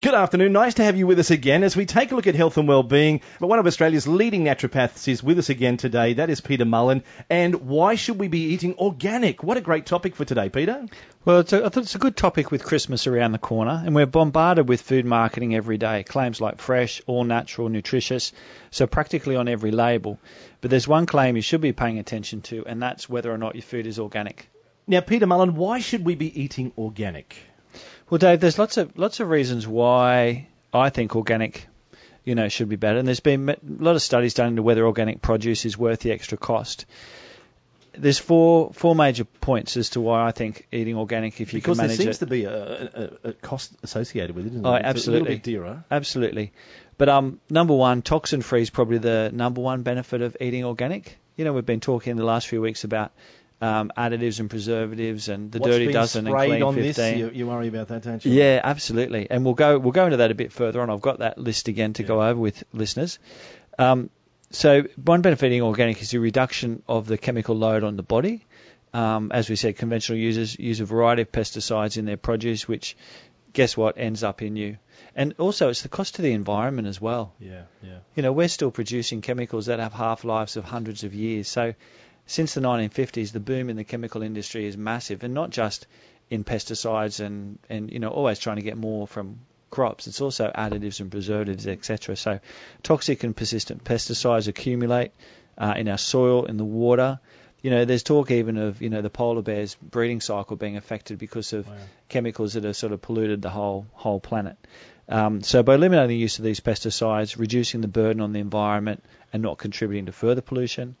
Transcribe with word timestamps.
Good 0.00 0.14
afternoon. 0.14 0.52
Nice 0.52 0.74
to 0.74 0.84
have 0.84 0.96
you 0.96 1.08
with 1.08 1.18
us 1.18 1.32
again 1.32 1.64
as 1.64 1.74
we 1.74 1.84
take 1.84 2.12
a 2.12 2.14
look 2.14 2.28
at 2.28 2.36
health 2.36 2.56
and 2.56 2.68
well-being. 2.68 3.20
But 3.40 3.48
one 3.48 3.58
of 3.58 3.66
Australia's 3.66 4.06
leading 4.06 4.44
naturopaths 4.44 5.08
is 5.08 5.24
with 5.24 5.40
us 5.40 5.48
again 5.48 5.76
today. 5.76 6.12
That 6.12 6.30
is 6.30 6.40
Peter 6.40 6.64
Mullen. 6.64 7.02
And 7.28 7.66
why 7.66 7.96
should 7.96 8.16
we 8.16 8.28
be 8.28 8.52
eating 8.52 8.76
organic? 8.78 9.42
What 9.42 9.56
a 9.56 9.60
great 9.60 9.86
topic 9.86 10.14
for 10.14 10.24
today, 10.24 10.50
Peter. 10.50 10.86
Well, 11.24 11.40
it's 11.40 11.52
a, 11.52 11.64
I 11.64 11.68
thought 11.68 11.82
it's 11.82 11.96
a 11.96 11.98
good 11.98 12.16
topic 12.16 12.52
with 12.52 12.62
Christmas 12.62 13.08
around 13.08 13.32
the 13.32 13.38
corner, 13.38 13.82
and 13.84 13.92
we're 13.92 14.06
bombarded 14.06 14.68
with 14.68 14.82
food 14.82 15.04
marketing 15.04 15.56
every 15.56 15.78
day. 15.78 16.04
Claims 16.04 16.40
like 16.40 16.60
fresh, 16.60 17.02
all 17.08 17.24
natural, 17.24 17.68
nutritious, 17.68 18.32
so 18.70 18.86
practically 18.86 19.34
on 19.34 19.48
every 19.48 19.72
label. 19.72 20.20
But 20.60 20.70
there's 20.70 20.86
one 20.86 21.06
claim 21.06 21.34
you 21.34 21.42
should 21.42 21.60
be 21.60 21.72
paying 21.72 21.98
attention 21.98 22.42
to, 22.42 22.64
and 22.66 22.80
that's 22.80 23.08
whether 23.08 23.32
or 23.32 23.38
not 23.38 23.56
your 23.56 23.62
food 23.62 23.88
is 23.88 23.98
organic. 23.98 24.48
Now, 24.86 25.00
Peter 25.00 25.26
Mullen, 25.26 25.56
why 25.56 25.80
should 25.80 26.04
we 26.04 26.14
be 26.14 26.40
eating 26.40 26.70
organic? 26.78 27.36
Well, 28.10 28.18
Dave, 28.18 28.40
there's 28.40 28.58
lots 28.58 28.76
of 28.78 28.96
lots 28.98 29.20
of 29.20 29.28
reasons 29.28 29.66
why 29.66 30.48
I 30.72 30.90
think 30.90 31.14
organic, 31.14 31.66
you 32.24 32.34
know, 32.34 32.48
should 32.48 32.68
be 32.68 32.76
better. 32.76 32.98
And 32.98 33.06
there's 33.06 33.20
been 33.20 33.48
a 33.48 33.56
lot 33.62 33.96
of 33.96 34.02
studies 34.02 34.34
done 34.34 34.48
into 34.48 34.62
whether 34.62 34.86
organic 34.86 35.20
produce 35.20 35.66
is 35.66 35.76
worth 35.76 36.00
the 36.00 36.12
extra 36.12 36.38
cost. 36.38 36.86
There's 37.92 38.18
four 38.18 38.72
four 38.72 38.94
major 38.94 39.24
points 39.24 39.76
as 39.76 39.90
to 39.90 40.00
why 40.00 40.26
I 40.26 40.30
think 40.30 40.66
eating 40.72 40.96
organic, 40.96 41.40
if 41.40 41.52
you 41.52 41.58
because 41.58 41.76
can 41.76 41.86
manage 41.86 42.00
it, 42.00 42.04
there 42.04 42.12
seems 42.12 42.16
it, 42.16 42.26
to 42.26 42.30
be 42.30 42.44
a, 42.44 43.10
a, 43.24 43.28
a 43.30 43.32
cost 43.34 43.72
associated 43.82 44.34
with 44.36 44.46
it, 44.46 44.52
isn't 44.52 44.64
Oh? 44.64 44.74
It's 44.74 44.84
absolutely. 44.84 45.18
a 45.18 45.22
little 45.22 45.36
bit 45.36 45.42
dearer. 45.42 45.84
Absolutely. 45.90 46.52
But 46.96 47.08
um, 47.08 47.40
number 47.50 47.74
one, 47.74 48.02
toxin 48.02 48.42
free 48.42 48.62
is 48.62 48.70
probably 48.70 48.98
the 48.98 49.30
number 49.32 49.60
one 49.60 49.82
benefit 49.82 50.22
of 50.22 50.36
eating 50.40 50.64
organic. 50.64 51.18
You 51.36 51.44
know, 51.44 51.52
we've 51.52 51.66
been 51.66 51.80
talking 51.80 52.12
in 52.12 52.16
the 52.16 52.24
last 52.24 52.48
few 52.48 52.60
weeks 52.60 52.84
about 52.84 53.12
um, 53.60 53.90
additives 53.96 54.40
and 54.40 54.48
preservatives 54.48 55.28
and 55.28 55.50
the 55.50 55.58
What's 55.58 55.72
dirty 55.72 55.92
dozen 55.92 56.26
and 56.26 56.36
clean 56.36 56.62
on 56.62 56.74
15. 56.74 56.92
this? 56.92 57.18
You, 57.18 57.30
you 57.30 57.46
worry 57.46 57.68
about 57.68 57.88
that, 57.88 58.02
don't 58.02 58.24
you? 58.24 58.32
Yeah, 58.32 58.60
absolutely. 58.62 59.28
And 59.30 59.44
we'll 59.44 59.54
go 59.54 59.78
we'll 59.78 59.92
go 59.92 60.04
into 60.04 60.18
that 60.18 60.30
a 60.30 60.34
bit 60.34 60.52
further 60.52 60.80
on. 60.80 60.90
I've 60.90 61.00
got 61.00 61.18
that 61.20 61.38
list 61.38 61.68
again 61.68 61.92
to 61.94 62.02
go 62.02 62.22
over 62.22 62.38
with 62.38 62.62
listeners. 62.72 63.18
Um, 63.78 64.10
so 64.50 64.84
one 65.02 65.22
benefit 65.22 65.52
of 65.52 65.66
organic 65.66 66.00
is 66.00 66.10
the 66.10 66.18
reduction 66.18 66.82
of 66.88 67.06
the 67.06 67.18
chemical 67.18 67.56
load 67.56 67.84
on 67.84 67.96
the 67.96 68.02
body. 68.02 68.46
Um, 68.94 69.30
as 69.32 69.50
we 69.50 69.56
said, 69.56 69.76
conventional 69.76 70.18
users 70.18 70.58
use 70.58 70.80
a 70.80 70.86
variety 70.86 71.22
of 71.22 71.30
pesticides 71.30 71.98
in 71.98 72.06
their 72.06 72.16
produce, 72.16 72.66
which 72.66 72.96
guess 73.52 73.76
what 73.76 73.98
ends 73.98 74.24
up 74.24 74.40
in 74.40 74.56
you. 74.56 74.78
And 75.14 75.34
also, 75.38 75.68
it's 75.68 75.82
the 75.82 75.88
cost 75.88 76.14
to 76.14 76.22
the 76.22 76.32
environment 76.32 76.88
as 76.88 77.00
well. 77.00 77.34
Yeah, 77.38 77.62
yeah. 77.82 77.98
You 78.14 78.22
know, 78.22 78.32
we're 78.32 78.48
still 78.48 78.70
producing 78.70 79.20
chemicals 79.20 79.66
that 79.66 79.80
have 79.80 79.92
half 79.92 80.24
lives 80.24 80.56
of 80.56 80.64
hundreds 80.64 81.04
of 81.04 81.14
years. 81.14 81.48
So, 81.48 81.74
since 82.28 82.54
the 82.54 82.60
1950s, 82.60 83.32
the 83.32 83.40
boom 83.40 83.70
in 83.70 83.76
the 83.76 83.84
chemical 83.84 84.22
industry 84.22 84.66
is 84.66 84.76
massive, 84.76 85.24
and 85.24 85.34
not 85.34 85.50
just 85.50 85.86
in 86.30 86.44
pesticides 86.44 87.24
and 87.24 87.58
and 87.68 87.90
you 87.90 87.98
know 87.98 88.10
always 88.10 88.38
trying 88.38 88.56
to 88.56 88.62
get 88.62 88.76
more 88.76 89.06
from 89.08 89.40
crops. 89.70 90.06
It's 90.06 90.20
also 90.20 90.52
additives 90.54 91.00
and 91.00 91.10
preservatives, 91.10 91.66
etc. 91.66 92.16
So, 92.16 92.38
toxic 92.82 93.24
and 93.24 93.34
persistent 93.34 93.82
pesticides 93.82 94.46
accumulate 94.46 95.12
uh, 95.56 95.74
in 95.76 95.88
our 95.88 95.98
soil, 95.98 96.44
in 96.44 96.58
the 96.58 96.64
water. 96.64 97.18
You 97.62 97.70
know, 97.70 97.84
there's 97.86 98.02
talk 98.04 98.30
even 98.30 98.56
of 98.58 98.82
you 98.82 98.90
know 98.90 99.00
the 99.02 99.10
polar 99.10 99.42
bear's 99.42 99.74
breeding 99.74 100.20
cycle 100.20 100.56
being 100.56 100.76
affected 100.76 101.18
because 101.18 101.52
of 101.54 101.66
Wow. 101.66 101.74
chemicals 102.08 102.52
that 102.52 102.64
have 102.64 102.76
sort 102.76 102.92
of 102.92 103.00
polluted 103.00 103.42
the 103.42 103.50
whole 103.50 103.86
whole 103.92 104.20
planet. 104.20 104.56
Um, 105.08 105.40
so 105.42 105.62
by 105.62 105.74
eliminating 105.76 106.08
the 106.08 106.16
use 106.16 106.38
of 106.38 106.44
these 106.44 106.60
pesticides, 106.60 107.38
reducing 107.38 107.80
the 107.80 107.88
burden 107.88 108.20
on 108.20 108.32
the 108.34 108.40
environment, 108.40 109.02
and 109.32 109.42
not 109.42 109.56
contributing 109.56 110.06
to 110.06 110.12
further 110.12 110.42
pollution. 110.42 110.96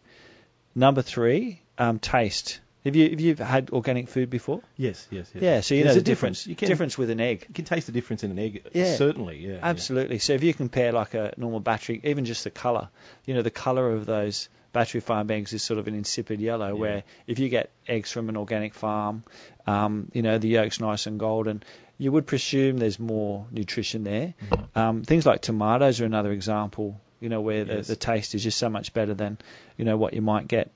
Number 0.74 1.02
three, 1.02 1.62
um, 1.78 1.98
taste. 1.98 2.60
Have 2.84 2.94
you 2.94 3.10
have 3.10 3.20
you 3.20 3.34
had 3.34 3.70
organic 3.70 4.08
food 4.08 4.30
before? 4.30 4.62
Yes, 4.76 5.06
yes, 5.10 5.30
yes. 5.34 5.42
Yeah, 5.42 5.60
so 5.60 5.74
you 5.74 5.82
There's 5.84 5.96
know 5.96 5.98
a 5.98 6.00
the 6.00 6.04
difference. 6.04 6.46
You 6.46 6.54
can, 6.54 6.68
difference 6.68 6.96
with 6.96 7.10
an 7.10 7.20
egg. 7.20 7.44
you 7.48 7.54
can 7.54 7.64
taste 7.64 7.86
the 7.86 7.92
difference 7.92 8.22
in 8.24 8.30
an 8.30 8.38
egg. 8.38 8.66
Yeah. 8.72 8.94
Certainly, 8.94 9.38
yeah. 9.38 9.54
yeah. 9.54 9.58
Absolutely. 9.62 10.18
So 10.20 10.32
if 10.34 10.42
you 10.42 10.54
compare 10.54 10.92
like 10.92 11.14
a 11.14 11.34
normal 11.36 11.60
battery, 11.60 12.00
even 12.04 12.24
just 12.24 12.44
the 12.44 12.50
colour, 12.50 12.88
you 13.26 13.34
know, 13.34 13.42
the 13.42 13.50
colour 13.50 13.92
of 13.92 14.06
those 14.06 14.48
battery 14.72 15.00
farm 15.00 15.30
eggs 15.30 15.52
is 15.52 15.62
sort 15.62 15.78
of 15.78 15.88
an 15.88 15.94
insipid 15.94 16.40
yellow. 16.40 16.68
Yeah. 16.68 16.80
Where 16.80 17.02
if 17.26 17.38
you 17.40 17.48
get 17.48 17.70
eggs 17.86 18.12
from 18.12 18.28
an 18.28 18.36
organic 18.36 18.74
farm, 18.74 19.24
um, 19.66 20.10
you 20.14 20.22
know, 20.22 20.38
the 20.38 20.48
yolk's 20.48 20.80
nice 20.80 21.06
and 21.06 21.18
golden. 21.18 21.62
You 21.98 22.12
would 22.12 22.26
presume 22.26 22.78
there's 22.78 23.00
more 23.00 23.46
nutrition 23.50 24.04
there. 24.04 24.34
Mm-hmm. 24.50 24.78
Um, 24.78 25.02
things 25.02 25.26
like 25.26 25.42
tomatoes 25.42 26.00
are 26.00 26.04
another 26.04 26.30
example. 26.30 27.00
You 27.20 27.28
know, 27.28 27.40
where 27.40 27.64
the, 27.64 27.74
Yes. 27.76 27.86
the 27.88 27.96
taste 27.96 28.34
is 28.34 28.42
just 28.42 28.58
so 28.58 28.68
much 28.68 28.92
better 28.92 29.14
than, 29.14 29.38
you 29.76 29.84
know, 29.84 29.96
what 29.96 30.14
you 30.14 30.22
might 30.22 30.46
get. 30.48 30.70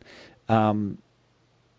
Um, 0.48 0.98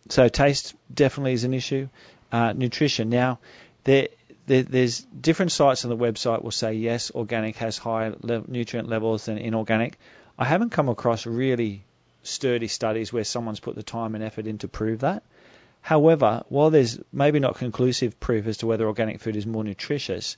so 0.10 0.28
taste 0.30 0.76
definitely 0.94 1.34
is 1.34 1.44
an 1.44 1.54
issue. 1.54 1.90
Uh, 2.32 2.54
nutrition. 2.54 3.10
Now, 3.10 3.40
there, 3.84 4.08
there, 4.48 4.64
there's 4.64 5.02
different 5.02 5.52
sites 5.52 5.86
on 5.86 5.90
the 5.90 5.98
website 5.98 6.42
will 6.44 6.52
say 6.52 6.74
yes, 6.74 7.12
organic 7.14 7.58
has 7.58 7.78
higher 7.78 8.16
le- 8.22 8.44
nutrient 8.48 8.90
levels 8.90 9.26
than 9.26 9.38
inorganic. 9.38 9.98
I 10.38 10.46
haven't 10.46 10.72
come 10.72 10.90
across 10.90 11.26
really 11.28 11.84
sturdy 12.24 12.68
studies 12.68 13.14
where 13.14 13.24
someone's 13.24 13.60
put 13.60 13.76
the 13.76 13.84
time 13.84 14.16
and 14.16 14.24
effort 14.24 14.48
in 14.48 14.58
to 14.60 14.68
prove 14.68 15.02
that. 15.02 15.24
However, 15.82 16.44
while 16.48 16.70
there's 16.70 16.98
maybe 17.12 17.40
not 17.40 17.58
conclusive 17.58 18.20
proof 18.20 18.48
as 18.48 18.58
to 18.60 18.68
whether 18.68 18.88
organic 18.88 19.20
food 19.20 19.36
is 19.36 19.46
more 19.46 19.64
nutritious, 19.64 20.38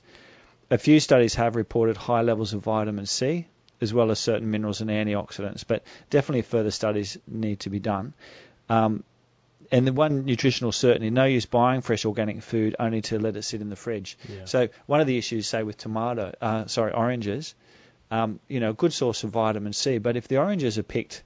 a 0.70 0.78
few 0.78 0.98
studies 0.98 1.36
have 1.36 1.54
reported 1.54 1.96
high 1.96 2.22
levels 2.22 2.52
of 2.52 2.62
vitamin 2.62 3.06
C 3.06 3.46
as 3.80 3.92
well 3.92 4.10
as 4.10 4.18
certain 4.18 4.50
minerals 4.50 4.80
and 4.80 4.90
antioxidants, 4.90 5.64
but 5.66 5.82
definitely 6.10 6.42
further 6.42 6.70
studies 6.70 7.18
need 7.26 7.60
to 7.60 7.70
be 7.70 7.78
done. 7.78 8.14
Um, 8.68 9.04
and 9.72 9.86
the 9.86 9.92
one 9.92 10.24
nutritional 10.24 10.72
certainty, 10.72 11.10
no 11.10 11.24
use 11.24 11.46
buying 11.46 11.80
fresh 11.80 12.04
organic 12.04 12.42
food 12.42 12.76
only 12.78 13.02
to 13.02 13.18
let 13.18 13.36
it 13.36 13.42
sit 13.42 13.60
in 13.60 13.68
the 13.68 13.76
fridge. 13.76 14.16
Yeah. 14.28 14.44
So 14.44 14.68
one 14.86 15.00
of 15.00 15.06
the 15.06 15.18
issues, 15.18 15.46
say 15.46 15.62
with 15.62 15.76
tomato, 15.76 16.32
uh, 16.40 16.66
sorry, 16.66 16.92
oranges, 16.92 17.54
um, 18.10 18.38
you 18.48 18.60
know, 18.60 18.70
a 18.70 18.74
good 18.74 18.92
source 18.92 19.24
of 19.24 19.30
vitamin 19.30 19.72
C. 19.72 19.98
But 19.98 20.16
if 20.16 20.28
the 20.28 20.38
oranges 20.38 20.78
are 20.78 20.84
picked 20.84 21.22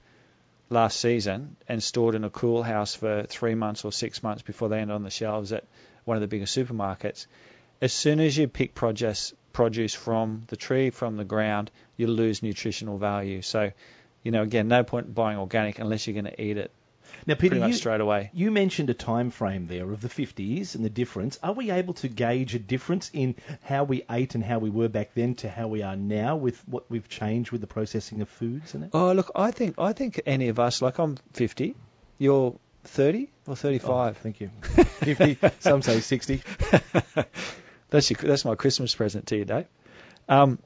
last 0.69 0.99
season 0.99 1.55
and 1.67 1.83
stored 1.83 2.15
in 2.15 2.23
a 2.23 2.29
cool 2.29 2.63
house 2.63 2.95
for 2.95 3.23
three 3.23 3.55
months 3.55 3.85
or 3.85 3.91
six 3.91 4.23
months 4.23 4.41
before 4.41 4.69
they 4.69 4.79
end 4.79 4.91
on 4.91 5.03
the 5.03 5.09
shelves 5.09 5.51
at 5.51 5.65
one 6.05 6.17
of 6.17 6.21
the 6.21 6.27
bigger 6.27 6.45
supermarkets, 6.45 7.27
as 7.81 7.93
soon 7.93 8.19
as 8.19 8.37
you 8.37 8.47
pick 8.47 8.73
produce 8.73 9.33
produce 9.53 9.93
from 9.93 10.43
the 10.47 10.55
tree, 10.55 10.89
from 10.89 11.17
the 11.17 11.25
ground, 11.25 11.71
you 11.97 12.07
lose 12.07 12.41
nutritional 12.43 12.97
value. 12.97 13.41
So, 13.41 13.71
you 14.23 14.31
know, 14.31 14.41
again, 14.43 14.67
no 14.67 14.83
point 14.83 15.13
buying 15.13 15.37
organic 15.37 15.79
unless 15.79 16.07
you're 16.07 16.13
going 16.21 16.33
to 16.33 16.41
eat 16.41 16.57
it 16.57 16.71
Now, 17.27 17.35
Peter, 17.35 17.57
you, 17.67 17.73
straight 17.73 17.99
away. 18.01 18.29
you 18.33 18.51
mentioned 18.51 18.89
a 18.89 18.93
time 18.93 19.31
frame 19.31 19.67
there 19.67 19.91
of 19.91 19.99
the 20.01 20.07
50s 20.07 20.75
and 20.75 20.85
the 20.85 20.89
difference. 20.89 21.37
Are 21.43 21.53
we 21.53 21.69
able 21.71 21.93
to 21.95 22.07
gauge 22.07 22.55
a 22.55 22.59
difference 22.59 23.09
in 23.13 23.35
how 23.63 23.83
we 23.83 24.03
ate 24.09 24.35
and 24.35 24.43
how 24.43 24.59
we 24.59 24.69
were 24.69 24.87
back 24.89 25.09
then 25.15 25.35
to 25.35 25.49
how 25.49 25.67
we 25.67 25.81
are 25.83 25.95
now 25.97 26.35
with 26.37 26.61
what 26.67 26.89
we've 26.89 27.09
changed 27.09 27.51
with 27.51 27.61
the 27.61 27.67
processing 27.67 28.21
of 28.21 28.29
foods 28.29 28.73
and 28.73 28.85
it? 28.85 28.89
Oh, 28.93 29.11
look, 29.11 29.31
I 29.35 29.51
think 29.51 29.75
I 29.77 29.93
think 29.93 30.21
any 30.25 30.47
of 30.49 30.59
us, 30.59 30.81
like 30.81 30.99
I'm 30.99 31.17
50, 31.33 31.75
you're 32.17 32.55
30 32.85 33.23
or 33.47 33.51
Oh, 33.51 33.55
35. 33.55 34.17
thank 34.17 34.39
you. 34.39 34.49
50, 35.01 35.37
some 35.59 35.81
say 35.81 35.99
60. 35.99 36.41
That's 37.91 38.09
your, 38.09 38.17
that's 38.21 38.43
my 38.45 38.55
Christmas 38.55 38.95
present 38.95 39.27
to 39.27 39.37
you, 39.37 39.45
Dave. 39.45 39.65
Um, 40.27 40.57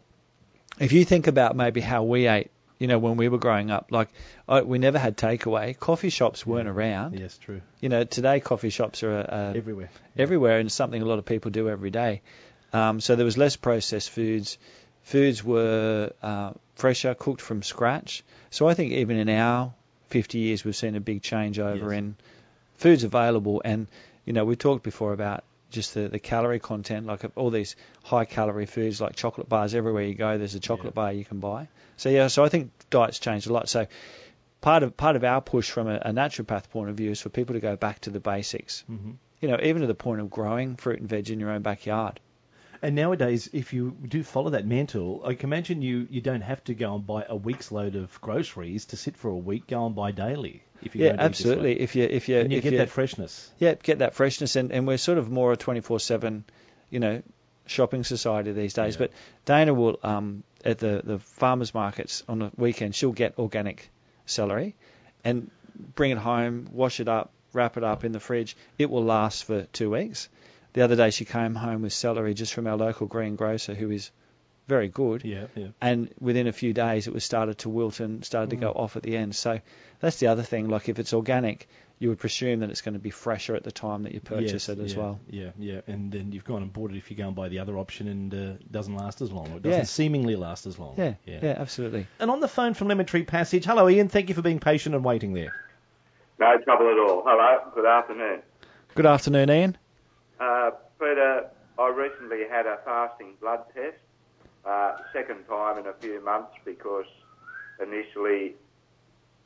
if 0.80 0.92
you 0.94 1.04
think 1.06 1.28
about 1.28 1.56
maybe 1.56 1.82
how 1.82 2.04
we 2.04 2.28
ate, 2.28 2.52
you 2.80 2.88
know, 2.88 3.00
when 3.00 3.18
we 3.18 3.30
were 3.30 3.38
growing 3.38 3.72
up, 3.72 3.88
like 3.92 4.10
I, 4.48 4.62
we 4.62 4.78
never 4.80 5.00
had 5.00 5.18
takeaway. 5.18 5.78
Coffee 5.78 6.10
shops 6.10 6.46
weren't 6.46 6.68
around. 6.68 7.18
Yes, 7.20 7.38
true. 7.38 7.62
You 7.82 7.90
know, 7.90 8.04
today 8.04 8.40
coffee 8.42 8.70
shops 8.70 9.02
are 9.04 9.18
uh, 9.18 9.54
Everywhere. 9.56 9.90
everywhere 10.18 10.60
and 10.60 10.68
it's 10.68 10.76
something 10.76 11.02
a 11.02 11.06
lot 11.06 11.20
of 11.20 11.26
people 11.26 11.52
do 11.52 11.70
every 11.70 11.92
day. 11.92 12.22
Um, 12.74 13.00
so 13.00 13.16
there 13.16 13.26
was 13.26 13.38
less 13.38 13.56
processed 13.56 14.10
foods. 14.10 14.58
Foods 15.04 15.44
were 15.44 16.12
uh, 16.22 16.52
fresher, 16.76 17.14
cooked 17.16 17.42
from 17.42 17.64
scratch. 17.64 18.24
So 18.50 18.68
I 18.68 18.74
think 18.74 18.92
even 18.92 19.18
in 19.18 19.30
our 19.30 19.74
50 20.10 20.40
years, 20.40 20.66
we've 20.66 20.76
seen 20.76 20.96
a 20.96 21.00
big 21.00 21.22
change 21.22 21.58
over 21.60 21.92
Yes. 21.92 21.98
in 22.00 22.16
foods 22.76 23.04
available. 23.06 23.62
And 23.64 23.88
you 24.26 24.34
know, 24.34 24.44
we 24.44 24.56
talked 24.58 24.84
before 24.84 25.14
about 25.14 25.44
just 25.76 25.94
the, 25.94 26.08
the 26.10 26.20
calorie 26.20 26.60
content, 26.60 27.06
like 27.06 27.24
all 27.36 27.52
these 27.52 27.76
high 28.04 28.26
calorie 28.26 28.66
foods 28.66 29.00
like 29.00 29.16
chocolate 29.16 29.48
bars. 29.48 29.76
Everywhere 29.76 30.04
you 30.04 30.16
go, 30.16 30.38
there's 30.38 30.56
a 30.56 30.60
chocolate 30.60 30.94
Yeah. 30.94 31.02
bar 31.02 31.14
you 31.14 31.26
can 31.26 31.40
buy. 31.40 31.68
So 31.98 32.10
yeah, 32.10 32.28
so 32.28 32.44
I 32.44 32.50
think 32.50 32.72
diets 32.90 33.20
changed 33.20 33.48
a 33.48 33.54
lot. 33.54 33.70
So 33.70 33.86
part 34.62 34.82
of 34.84 34.98
part 34.98 35.16
of 35.16 35.24
our 35.24 35.42
push 35.42 35.70
from 35.70 35.88
a, 35.88 35.96
a 35.98 36.12
naturopath 36.12 36.70
point 36.72 36.90
of 36.90 36.96
view 36.98 37.12
is 37.12 37.22
for 37.22 37.30
people 37.30 37.54
to 37.54 37.60
go 37.60 37.76
back 37.76 38.00
to 38.02 38.10
the 38.10 38.20
basics 38.20 38.84
hmm 38.88 39.12
you 39.42 39.50
know, 39.50 39.60
even 39.62 39.82
to 39.82 39.88
the 39.88 39.94
point 39.94 40.22
of 40.22 40.30
growing 40.30 40.78
fruit 40.78 41.00
and 41.02 41.10
veg 41.10 41.30
in 41.30 41.40
your 41.42 41.52
own 41.52 41.62
backyard. 41.62 42.20
And 42.82 42.96
nowadays, 42.96 43.50
if 43.54 43.74
you 43.74 43.92
do 44.08 44.24
follow 44.24 44.52
that 44.52 44.66
mantle, 44.66 45.22
I 45.26 45.34
can 45.34 45.50
imagine 45.50 45.82
you, 45.82 46.08
you 46.10 46.22
don't 46.22 46.42
have 46.42 46.64
to 46.66 46.74
go 46.74 46.96
and 46.96 47.06
buy 47.06 47.26
a 47.28 47.36
week's 47.36 47.72
load 47.72 47.96
of 47.96 48.20
groceries 48.22 48.86
to 48.88 48.98
sit 48.98 49.18
for 49.18 49.30
a 49.30 49.38
week. 49.38 49.68
Go 49.68 49.86
and 49.86 49.96
buy 49.96 50.12
daily. 50.12 50.64
If 50.82 50.96
you 50.96 51.06
Yeah, 51.06 51.16
absolutely. 51.18 51.80
If 51.80 51.96
you 51.96 52.04
if 52.04 52.28
you 52.30 52.40
And 52.40 52.52
you 52.52 52.58
if 52.58 52.64
get 52.64 52.74
you, 52.74 52.78
that 52.80 52.90
freshness. 52.90 53.50
yeah, 53.60 53.76
get 53.76 54.00
that 54.00 54.14
freshness, 54.16 54.56
and, 54.56 54.72
and 54.72 54.86
we're 54.86 54.98
sort 54.98 55.18
of 55.18 55.30
more 55.32 55.54
a 55.54 55.58
24/7, 55.58 56.44
you 56.90 57.00
know, 57.00 57.24
shopping 57.66 58.04
society 58.04 58.52
these 58.52 58.74
days. 58.74 58.96
Yeah. 58.96 59.00
But 59.00 59.12
Dana 59.46 59.74
will 59.74 60.00
um 60.04 60.44
at 60.64 60.78
the 60.80 61.02
the 61.04 61.20
farmers 61.20 61.74
markets 61.74 62.24
on 62.28 62.40
the 62.40 62.52
weekend, 62.58 62.94
she'll 62.96 63.14
get 63.14 63.40
organic 63.40 63.90
celery, 64.26 64.76
and 65.24 65.50
bring 65.96 66.12
it 66.12 66.18
home, 66.18 66.68
wash 66.72 67.00
it 67.00 67.08
up, 67.08 67.32
wrap 67.54 67.78
it 67.78 67.84
up 67.84 68.04
in 68.04 68.12
the 68.12 68.20
fridge. 68.20 68.56
It 68.78 68.90
will 68.90 69.04
last 69.04 69.46
for 69.46 69.64
two 69.64 69.92
weeks. 69.92 70.30
The 70.76 70.82
other 70.84 70.96
day 70.96 71.10
she 71.10 71.24
came 71.26 71.56
home 71.56 71.82
with 71.82 71.94
celery 71.94 72.34
just 72.34 72.54
from 72.54 72.68
our 72.68 72.76
local 72.78 73.08
greengrocer, 73.08 73.74
who 73.74 73.90
is 73.92 74.12
very 74.68 74.88
good. 74.90 75.24
Yeah, 75.24 75.46
yeah. 75.56 75.68
And 75.80 76.10
within 76.20 76.48
a 76.48 76.52
few 76.52 76.74
days, 76.74 77.08
it 77.08 77.14
was 77.14 77.24
started 77.24 77.60
to 77.60 77.70
wilt 77.70 78.00
and 78.00 78.26
started 78.26 78.50
to 78.50 78.56
go 78.58 78.72
Mm. 78.74 78.80
off 78.80 78.96
at 78.98 79.04
the 79.04 79.16
end. 79.16 79.36
So 79.36 79.60
that's 80.00 80.18
the 80.20 80.28
other 80.28 80.42
thing. 80.44 80.68
Like 80.70 80.90
if 80.90 80.98
it's 81.00 81.14
organic, 81.14 81.68
you 82.00 82.10
would 82.10 82.20
presume 82.20 82.60
that 82.60 82.70
it's 82.72 82.82
going 82.82 82.96
to 82.96 83.00
be 83.00 83.10
fresher 83.12 83.56
at 83.56 83.64
the 83.64 83.72
time 83.72 84.04
that 84.04 84.14
you 84.14 84.20
purchase 84.20 84.68
Yes, 84.68 84.70
it 84.70 84.80
as 84.80 84.94
yeah, 84.94 85.00
well. 85.00 85.20
Yeah, 85.30 85.50
yeah, 85.58 85.82
and 85.88 86.12
then 86.12 86.32
you've 86.34 86.44
gone 86.44 86.62
and 86.64 86.74
bought 86.74 86.92
it 86.92 86.98
if 86.98 87.10
you 87.10 87.16
go 87.16 87.28
and 87.28 87.36
buy 87.36 87.48
the 87.48 87.60
other 87.60 87.78
option 87.78 88.08
and 88.10 88.34
uh, 88.34 88.38
it 88.60 88.70
doesn't 88.72 88.96
last 88.98 89.22
as 89.22 89.32
long. 89.32 89.48
Or 89.54 89.58
it 89.58 89.64
doesn't 89.64 89.80
Yeah. 89.80 89.84
seemingly 89.86 90.36
last 90.36 90.66
as 90.66 90.78
long. 90.78 90.96
Yeah, 90.98 91.14
yeah, 91.26 91.56
absolutely. 91.58 92.08
And 92.20 92.30
on 92.32 92.42
the 92.42 92.50
phone 92.50 92.74
from 92.74 92.90
Lemon 92.90 93.06
Tree 93.06 93.24
Passage, 93.24 93.64
hello 93.66 93.88
Ian, 93.88 94.10
thank 94.10 94.28
you 94.30 94.36
for 94.36 94.42
being 94.42 94.60
patient 94.60 94.94
and 94.96 95.06
waiting 95.06 95.34
there. 95.34 95.54
No 96.38 96.58
trouble 96.66 96.90
at 96.92 96.98
all. 97.00 97.24
Hello, 97.26 97.72
good 97.74 97.86
afternoon. 97.86 98.42
Good 98.96 99.06
afternoon, 99.06 99.50
Ian. 99.50 99.78
Uh, 100.40 100.72
Peter, 101.00 101.50
I 101.78 101.90
recently 101.90 102.44
had 102.50 102.66
a 102.66 102.80
fasting 102.86 103.34
blood 103.42 103.64
test, 103.74 103.98
uh, 104.66 104.98
second 105.14 105.46
time 105.48 105.78
in 105.78 105.88
a 105.88 105.94
few 105.94 106.24
months 106.24 106.54
because 106.64 107.06
initially 107.82 108.56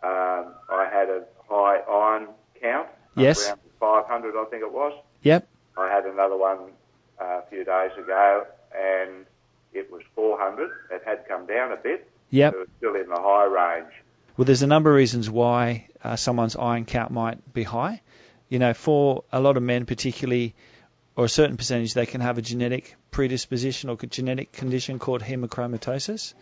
um, 0.04 0.54
I 0.70 0.88
had 0.92 1.10
a 1.10 1.24
high 1.48 1.80
iron 1.90 2.28
count. 2.62 2.88
Yes. 3.16 3.48
Around 3.48 3.60
500, 3.80 4.36
I 4.40 4.46
think 4.46 4.64
it 4.64 4.72
was. 4.72 4.94
Yep. 5.24 5.48
I 5.78 5.90
had 5.90 6.06
another 6.06 6.38
one 6.38 6.60
uh, 7.20 7.24
a 7.24 7.44
few 7.50 7.64
days 7.64 7.92
ago 7.98 8.46
and 8.78 9.26
it 9.74 9.92
was 9.92 10.02
400. 10.16 10.70
It 10.92 11.04
had 11.06 11.28
come 11.28 11.46
down 11.46 11.72
a 11.72 11.78
bit. 11.78 12.10
Yep. 12.32 12.54
It 12.54 12.60
was 12.60 12.68
still 12.78 12.96
in 12.96 13.10
the 13.10 13.20
high 13.20 13.46
range. 13.46 13.94
Well, 14.38 14.46
there's 14.46 14.62
a 14.62 14.68
number 14.68 14.90
of 14.90 14.96
reasons 14.96 15.30
why 15.30 15.88
uh, 16.04 16.16
someone's 16.16 16.56
iron 16.56 16.86
count 16.86 17.12
might 17.12 17.54
be 17.54 17.64
high. 17.64 18.02
You 18.48 18.60
know, 18.60 18.74
for 18.74 19.24
a 19.32 19.40
lot 19.40 19.58
of 19.58 19.64
men, 19.64 19.86
particularly, 19.86 20.56
or 21.16 21.26
a 21.26 21.30
certain 21.30 21.58
percentage, 21.58 21.94
they 21.94 22.06
can 22.06 22.22
have 22.22 22.38
a 22.38 22.42
genetic 22.42 22.96
predisposition 23.12 23.90
or 23.90 23.98
a 24.02 24.08
genetic 24.08 24.52
condition 24.52 25.00
called 25.00 25.22
hemochromatosis. 25.22 26.34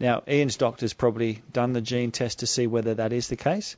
Now, 0.00 0.22
Ian's 0.28 0.56
doctor's 0.56 0.92
probably 0.92 1.42
done 1.52 1.72
the 1.72 1.80
gene 1.80 2.10
test 2.10 2.40
to 2.40 2.46
see 2.46 2.66
whether 2.66 2.94
that 2.94 3.12
is 3.12 3.28
the 3.28 3.36
case. 3.36 3.76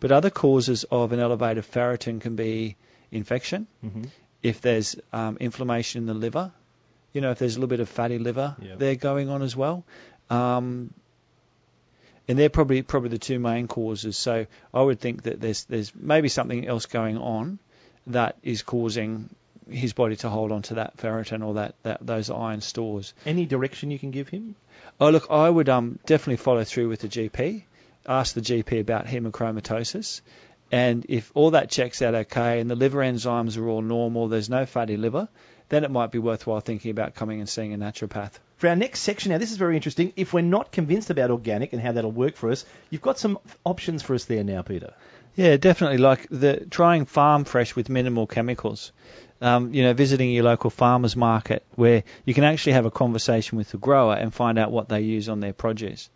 But 0.00 0.12
other 0.12 0.30
causes 0.30 0.84
of 0.90 1.12
an 1.12 1.20
elevated 1.20 1.64
ferritin 1.64 2.20
can 2.20 2.36
be 2.36 2.76
infection, 3.10 3.66
Mm-hmm. 3.84 4.04
if 4.42 4.60
there's 4.60 4.96
um, 5.12 5.36
inflammation 5.40 6.02
in 6.02 6.06
the 6.06 6.14
liver, 6.14 6.52
you 7.12 7.20
know, 7.20 7.30
if 7.32 7.38
there's 7.38 7.56
a 7.56 7.58
little 7.58 7.68
bit 7.68 7.80
of 7.80 7.88
fatty 7.88 8.18
liver 8.18 8.54
Yep. 8.60 8.78
there 8.78 8.94
going 8.94 9.28
on 9.28 9.42
as 9.42 9.56
well. 9.56 9.84
Um, 10.30 10.94
and 12.28 12.38
they're 12.38 12.50
probably 12.50 12.82
probably 12.82 13.08
the 13.08 13.18
two 13.18 13.38
main 13.38 13.66
causes. 13.66 14.16
So 14.16 14.46
I 14.72 14.82
would 14.82 15.00
think 15.00 15.22
that 15.22 15.40
there's 15.40 15.64
there's 15.64 15.92
maybe 15.94 16.28
something 16.28 16.66
else 16.68 16.86
going 16.86 17.16
on 17.18 17.58
that 18.06 18.36
is 18.42 18.62
causing 18.62 19.30
his 19.70 19.92
body 19.92 20.16
to 20.16 20.28
hold 20.28 20.52
on 20.52 20.62
to 20.62 20.74
that 20.74 20.96
ferritin 20.96 21.44
or 21.44 21.54
that, 21.54 21.74
that 21.82 22.04
those 22.04 22.30
iron 22.30 22.60
stores. 22.60 23.14
Any 23.26 23.46
direction 23.46 23.90
you 23.90 23.98
can 23.98 24.10
give 24.10 24.28
him? 24.28 24.56
Oh, 25.00 25.10
look, 25.10 25.26
I 25.30 25.48
would 25.48 25.68
um, 25.68 25.98
definitely 26.06 26.36
follow 26.36 26.64
through 26.64 26.88
with 26.88 27.00
the 27.00 27.08
GP. 27.08 27.62
Ask 28.06 28.34
the 28.34 28.40
GP 28.40 28.80
about 28.80 29.06
hemochromatosis. 29.06 30.20
And 30.70 31.06
if 31.08 31.30
all 31.34 31.52
that 31.52 31.70
checks 31.70 32.02
out 32.02 32.14
okay 32.14 32.60
and 32.60 32.70
the 32.70 32.76
liver 32.76 32.98
enzymes 32.98 33.56
are 33.56 33.68
all 33.68 33.82
normal, 33.82 34.28
there's 34.28 34.50
no 34.50 34.66
fatty 34.66 34.96
liver, 34.96 35.28
then 35.68 35.84
it 35.84 35.90
might 35.90 36.10
be 36.10 36.18
worthwhile 36.18 36.60
thinking 36.60 36.90
about 36.90 37.14
coming 37.14 37.40
and 37.40 37.48
seeing 37.48 37.72
a 37.72 37.78
naturopath. 37.78 38.32
For 38.56 38.68
our 38.68 38.76
next 38.76 39.00
section 39.00 39.32
now, 39.32 39.38
this 39.38 39.50
is 39.50 39.56
very 39.56 39.76
interesting. 39.76 40.12
If 40.16 40.32
we're 40.32 40.40
not 40.40 40.72
convinced 40.72 41.10
about 41.10 41.30
organic 41.30 41.72
and 41.72 41.80
how 41.80 41.92
that'll 41.92 42.10
work 42.10 42.36
for 42.36 42.50
us, 42.50 42.64
you've 42.90 43.02
got 43.02 43.18
some 43.18 43.38
options 43.64 44.02
for 44.02 44.14
us 44.14 44.24
there 44.24 44.44
now, 44.44 44.62
Peter. 44.62 44.94
Yeah, 45.36 45.56
definitely. 45.56 45.98
Like 45.98 46.26
the 46.30 46.66
trying 46.68 47.04
farm 47.04 47.44
fresh 47.44 47.76
with 47.76 47.88
minimal 47.88 48.26
chemicals. 48.26 48.92
Um, 49.40 49.72
you 49.72 49.84
know, 49.84 49.92
visiting 49.94 50.30
your 50.32 50.42
local 50.42 50.68
farmers 50.68 51.14
market 51.14 51.62
where 51.76 52.02
you 52.24 52.34
can 52.34 52.42
actually 52.42 52.72
have 52.72 52.86
a 52.86 52.90
conversation 52.90 53.56
with 53.56 53.70
the 53.70 53.78
grower 53.78 54.14
and 54.14 54.34
find 54.34 54.58
out 54.58 54.72
what 54.72 54.88
they 54.88 55.02
use 55.02 55.28
on 55.28 55.38
their 55.38 55.52
produce. 55.52 56.10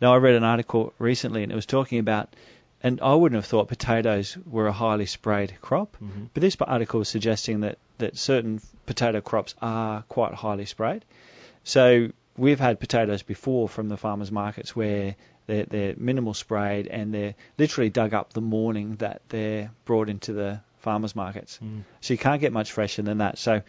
Now, 0.00 0.12
I 0.12 0.16
read 0.16 0.34
an 0.34 0.42
article 0.42 0.92
recently 0.98 1.44
and 1.44 1.52
it 1.52 1.54
was 1.54 1.66
talking 1.66 2.00
about, 2.00 2.34
and 2.82 3.00
I 3.00 3.14
wouldn't 3.14 3.36
have 3.36 3.46
thought 3.46 3.68
potatoes 3.68 4.36
were 4.44 4.66
a 4.66 4.72
highly 4.72 5.06
sprayed 5.06 5.54
crop, 5.60 5.96
Mhm. 6.02 6.30
but 6.34 6.40
this 6.40 6.56
article 6.60 6.98
was 6.98 7.08
suggesting 7.08 7.60
that, 7.60 7.78
that 7.98 8.16
certain 8.16 8.60
potato 8.86 9.20
crops 9.20 9.54
are 9.62 10.02
quite 10.08 10.34
highly 10.34 10.64
sprayed. 10.66 11.04
So 11.62 12.08
we've 12.36 12.58
had 12.58 12.80
potatoes 12.80 13.22
before 13.22 13.68
from 13.68 13.88
the 13.88 13.96
farmers 13.96 14.32
markets 14.32 14.74
where 14.74 15.14
they're, 15.46 15.66
they're 15.66 15.94
minimal 15.96 16.34
sprayed 16.34 16.88
and 16.88 17.14
they're 17.14 17.34
literally 17.56 17.90
dug 17.90 18.14
up 18.14 18.32
the 18.32 18.40
morning 18.40 18.96
that 18.96 19.22
they're 19.28 19.70
brought 19.84 20.08
into 20.08 20.32
the 20.32 20.60
farmers 20.84 21.16
markets. 21.16 21.58
Mm. 21.62 21.82
So 22.00 22.14
you 22.14 22.18
can't 22.18 22.40
get 22.40 22.52
much 22.52 22.70
fresher 22.70 23.02
than 23.02 23.18
that. 23.18 23.38
So 23.38 23.62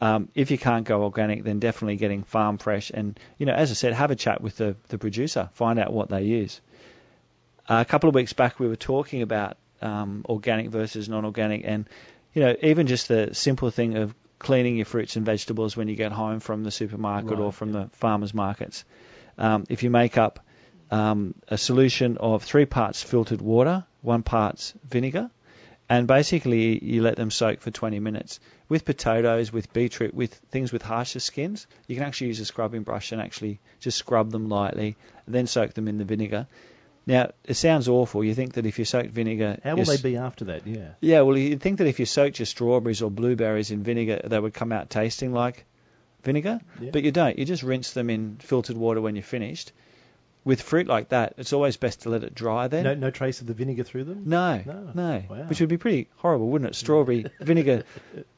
um, 0.00 0.28
if 0.34 0.50
you 0.50 0.58
can't 0.58 0.84
go 0.84 1.04
organic, 1.04 1.44
then 1.44 1.58
definitely 1.58 1.96
getting 1.96 2.22
farm 2.24 2.58
fresh. 2.58 2.90
And 2.90 3.18
you 3.38 3.46
know, 3.46 3.54
as 3.54 3.70
I 3.70 3.74
said, 3.74 3.94
have 3.94 4.10
a 4.10 4.16
chat 4.16 4.42
with 4.42 4.56
the, 4.56 4.76
the 4.88 4.98
producer, 4.98 5.48
find 5.54 5.78
out 5.78 5.92
what 5.92 6.10
they 6.10 6.22
use. 6.22 6.60
a 7.68 7.84
couple 7.84 8.08
of 8.08 8.14
weeks 8.14 8.34
back, 8.34 8.60
we 8.60 8.68
were 8.68 8.76
talking 8.76 9.22
about 9.22 9.56
um, 9.80 10.24
organic 10.28 10.68
versus 10.68 11.08
non-organic, 11.08 11.62
and 11.64 11.88
you 12.34 12.42
know, 12.42 12.54
even 12.62 12.86
just 12.86 13.08
the 13.08 13.34
simple 13.34 13.70
thing 13.70 13.96
of 13.96 14.14
cleaning 14.38 14.76
your 14.76 14.84
fruits 14.84 15.16
and 15.16 15.24
vegetables 15.24 15.76
when 15.76 15.88
you 15.88 15.96
get 15.96 16.12
home 16.12 16.40
from 16.40 16.62
the 16.62 16.70
supermarket 16.70 17.30
Right, 17.30 17.40
or 17.40 17.52
from 17.52 17.72
the 17.72 17.88
farmers 17.92 18.34
markets. 18.34 18.84
Um, 19.38 19.64
if 19.70 19.82
you 19.82 19.90
make 19.90 20.18
up 20.18 20.40
um, 20.90 21.34
a 21.48 21.56
solution 21.56 22.18
of 22.18 22.42
three 22.42 22.66
parts 22.66 23.02
filtered 23.02 23.40
water, 23.40 23.84
one 24.02 24.22
parts 24.22 24.74
vinegar, 24.88 25.30
and 25.88 26.06
basically 26.06 26.84
you 26.84 27.02
let 27.02 27.16
them 27.16 27.30
soak 27.30 27.60
for 27.60 27.70
20 27.70 28.00
minutes. 28.00 28.40
With 28.68 28.84
potatoes, 28.84 29.52
with 29.52 29.72
beetroot, 29.72 30.12
with 30.14 30.34
things 30.50 30.72
with 30.72 30.82
harsher 30.82 31.20
skins, 31.20 31.66
you 31.86 31.94
can 31.96 32.04
actually 32.04 32.28
use 32.28 32.40
a 32.40 32.44
scrubbing 32.44 32.82
brush 32.82 33.12
and 33.12 33.20
actually 33.20 33.60
just 33.80 33.98
scrub 33.98 34.30
them 34.32 34.48
lightly, 34.48 34.96
then 35.28 35.46
soak 35.46 35.74
them 35.74 35.86
in 35.86 35.98
the 35.98 36.04
vinegar. 36.04 36.48
Now, 37.06 37.30
it 37.44 37.54
sounds 37.54 37.86
awful. 37.86 38.24
You 38.24 38.34
think 38.34 38.54
that 38.54 38.66
if 38.66 38.80
you 38.80 38.84
soak 38.84 39.06
vinegar, 39.06 39.60
How 39.62 39.76
will 39.76 39.84
they 39.84 39.96
be 39.98 40.16
after 40.16 40.46
that? 40.46 40.66
Yeah. 40.66 40.88
yeah, 41.00 41.20
well, 41.20 41.38
you'd 41.38 41.60
think 41.60 41.78
that 41.78 41.86
if 41.86 42.00
you 42.00 42.06
soaked 42.06 42.40
your 42.40 42.46
strawberries 42.46 43.00
or 43.00 43.10
blueberries 43.12 43.70
in 43.70 43.84
vinegar, 43.84 44.22
they 44.24 44.40
would 44.40 44.54
come 44.54 44.72
out 44.72 44.90
tasting 44.90 45.32
like 45.32 45.64
vinegar, 46.24 46.60
Yeah. 46.80 46.90
but 46.92 47.04
you 47.04 47.12
don't. 47.12 47.38
You 47.38 47.44
just 47.44 47.62
rinse 47.62 47.92
them 47.92 48.10
in 48.10 48.38
filtered 48.40 48.76
water 48.76 49.00
when 49.00 49.14
you're 49.14 49.22
finished. 49.22 49.70
With 50.46 50.62
fruit 50.62 50.86
like 50.86 51.08
that, 51.08 51.34
it's 51.38 51.52
always 51.52 51.76
best 51.76 52.02
to 52.02 52.08
let 52.08 52.22
it 52.22 52.32
dry 52.34 52.68
then. 52.68 52.84
No, 52.84 52.94
no 52.94 53.10
trace 53.10 53.40
of 53.40 53.48
the 53.48 53.52
vinegar 53.52 53.82
through 53.82 54.04
them. 54.04 54.22
No, 54.26 54.62
No. 54.64 54.90
no, 54.94 55.22
Wow. 55.28 55.36
which 55.48 55.58
would 55.60 55.68
be 55.68 55.76
pretty 55.76 56.08
horrible, 56.18 56.48
wouldn't 56.48 56.70
it? 56.70 56.74
Strawberry 56.76 57.26
vinegar, 57.40 57.82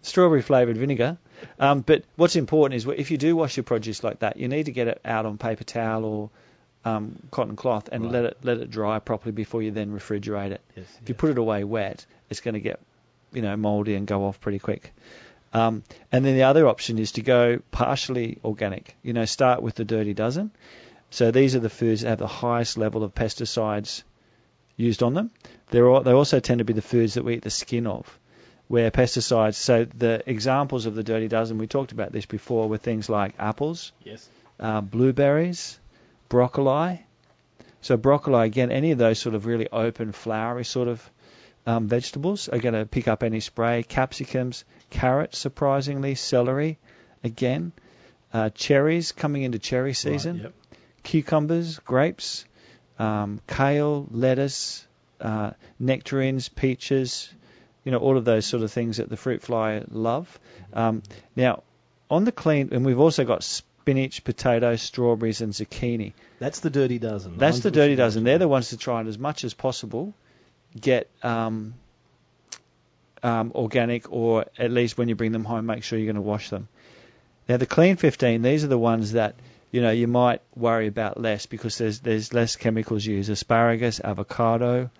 strawberry 0.00 0.40
flavoured 0.42 0.78
vinegar. 0.78 1.18
Um, 1.60 1.82
but 1.82 2.04
what's 2.16 2.34
important 2.34 2.76
is 2.78 2.86
if 2.86 3.10
you 3.10 3.18
do 3.18 3.36
wash 3.36 3.56
your 3.58 3.64
produce 3.64 4.02
like 4.02 4.20
that, 4.20 4.38
you 4.38 4.48
need 4.48 4.64
to 4.66 4.72
get 4.72 4.88
it 4.88 5.00
out 5.04 5.26
on 5.26 5.36
paper 5.36 5.64
towel 5.64 6.04
or 6.06 6.30
um, 6.84 7.16
cotton 7.30 7.56
cloth 7.56 7.90
and 7.92 8.04
Right. 8.04 8.12
let 8.12 8.24
it 8.24 8.38
let 8.42 8.56
it 8.58 8.70
dry 8.70 8.98
properly 9.00 9.32
before 9.32 9.62
you 9.62 9.70
then 9.70 9.90
refrigerate 9.90 10.52
it. 10.52 10.62
Yes. 10.76 10.86
If 11.02 11.08
you 11.10 11.14
put 11.14 11.28
it 11.30 11.36
away 11.38 11.62
wet, 11.62 12.06
it's 12.30 12.40
going 12.40 12.54
to 12.54 12.60
get, 12.60 12.80
you 13.34 13.42
know, 13.42 13.54
mouldy 13.56 13.94
and 13.96 14.06
go 14.06 14.24
off 14.24 14.40
pretty 14.40 14.58
quick. 14.60 14.94
Um, 15.52 15.82
and 16.10 16.24
then 16.24 16.34
the 16.36 16.44
other 16.44 16.66
option 16.66 16.98
is 16.98 17.12
to 17.12 17.22
go 17.22 17.58
partially 17.70 18.38
organic. 18.44 18.96
You 19.02 19.12
know, 19.12 19.26
start 19.26 19.60
with 19.62 19.74
the 19.74 19.84
dirty 19.84 20.14
dozen. 20.14 20.50
So 21.10 21.30
these 21.30 21.56
are 21.56 21.60
the 21.60 21.70
foods 21.70 22.02
that 22.02 22.08
have 22.10 22.18
the 22.18 22.26
highest 22.26 22.76
level 22.78 23.02
of 23.02 23.14
pesticides 23.14 24.02
used 24.76 25.02
on 25.02 25.14
them. 25.14 25.30
They're 25.70 25.88
all, 25.88 26.02
they 26.02 26.12
also 26.12 26.40
tend 26.40 26.58
to 26.58 26.64
be 26.64 26.72
the 26.74 26.82
foods 26.82 27.14
that 27.14 27.24
we 27.24 27.34
eat 27.34 27.42
the 27.42 27.50
skin 27.50 27.86
of, 27.86 28.18
where 28.68 28.90
pesticides. 28.90 29.54
So 29.54 29.84
the 29.84 30.22
examples 30.26 30.86
of 30.86 30.94
the 30.94 31.02
dirty 31.02 31.28
dozen, 31.28 31.58
we 31.58 31.66
talked 31.66 31.92
about 31.92 32.12
this 32.12 32.26
before, 32.26 32.68
were 32.68 32.78
things 32.78 33.08
like 33.08 33.34
apples, 33.38 33.92
Yes. 34.04 34.28
uh, 34.60 34.80
blueberries, 34.80 35.78
broccoli. 36.28 37.04
So 37.80 37.96
broccoli, 37.96 38.46
again, 38.46 38.70
any 38.70 38.90
of 38.90 38.98
those 38.98 39.18
sort 39.18 39.34
of 39.34 39.46
really 39.46 39.68
open, 39.70 40.12
flowery 40.12 40.64
sort 40.64 40.88
of 40.88 41.10
um, 41.66 41.86
vegetables 41.88 42.48
are 42.48 42.58
going 42.58 42.74
to 42.74 42.86
pick 42.86 43.08
up 43.08 43.22
any 43.22 43.40
spray. 43.40 43.82
Capsicums, 43.82 44.64
carrots, 44.90 45.38
surprisingly, 45.38 46.14
celery, 46.14 46.78
again, 47.24 47.72
uh, 48.32 48.50
cherries 48.50 49.12
coming 49.12 49.42
into 49.42 49.58
cherry 49.58 49.94
season, 49.94 50.36
Right, 50.36 50.42
yep. 50.44 50.52
Cucumbers, 51.02 51.78
grapes, 51.80 52.44
um, 52.98 53.40
kale, 53.46 54.06
lettuce, 54.10 54.86
uh, 55.20 55.52
nectarines, 55.78 56.48
peaches, 56.48 57.32
you 57.84 57.92
know, 57.92 57.98
all 57.98 58.16
of 58.16 58.24
those 58.24 58.46
sort 58.46 58.62
of 58.62 58.72
things 58.72 58.98
that 58.98 59.08
the 59.08 59.16
fruit 59.16 59.42
fly 59.42 59.82
love. 59.90 60.38
Um, 60.72 61.02
now, 61.36 61.62
on 62.10 62.24
the 62.24 62.32
clean, 62.32 62.70
and 62.72 62.84
we've 62.84 62.98
also 62.98 63.24
got 63.24 63.42
spinach, 63.42 64.24
potatoes, 64.24 64.82
strawberries, 64.82 65.40
and 65.40 65.52
zucchini. 65.52 66.12
That's 66.38 66.60
the 66.60 66.70
dirty 66.70 66.98
dozen. 66.98 67.38
That's 67.38 67.60
the 67.60 67.70
dirty 67.70 67.96
dozen. 67.96 68.24
They're 68.24 68.38
the 68.38 68.48
ones 68.48 68.70
to 68.70 68.76
try 68.76 69.00
and 69.00 69.08
as 69.08 69.18
much 69.18 69.44
as 69.44 69.54
possible 69.54 70.14
get 70.78 71.08
um, 71.22 71.74
um, 73.22 73.52
organic, 73.54 74.12
or 74.12 74.46
at 74.58 74.70
least 74.70 74.98
when 74.98 75.08
you 75.08 75.14
bring 75.14 75.32
them 75.32 75.44
home, 75.44 75.66
make 75.66 75.82
sure 75.82 75.98
you're 75.98 76.06
going 76.06 76.16
to 76.16 76.22
wash 76.22 76.50
them. 76.50 76.68
Now 77.48 77.56
the 77.56 77.66
clean 77.66 77.96
15, 77.96 78.42
these 78.42 78.64
are 78.64 78.68
the 78.68 78.78
ones 78.78 79.12
that 79.12 79.34
you 79.70 79.82
know 79.82 79.90
you 79.90 80.06
might 80.06 80.40
worry 80.54 80.86
about 80.86 81.20
less 81.20 81.46
because 81.46 81.78
there's 81.78 82.00
there's 82.00 82.32
less 82.32 82.56
chemicals 82.56 83.04
used. 83.04 83.30
Asparagus, 83.30 84.00
avocado, 84.00 84.90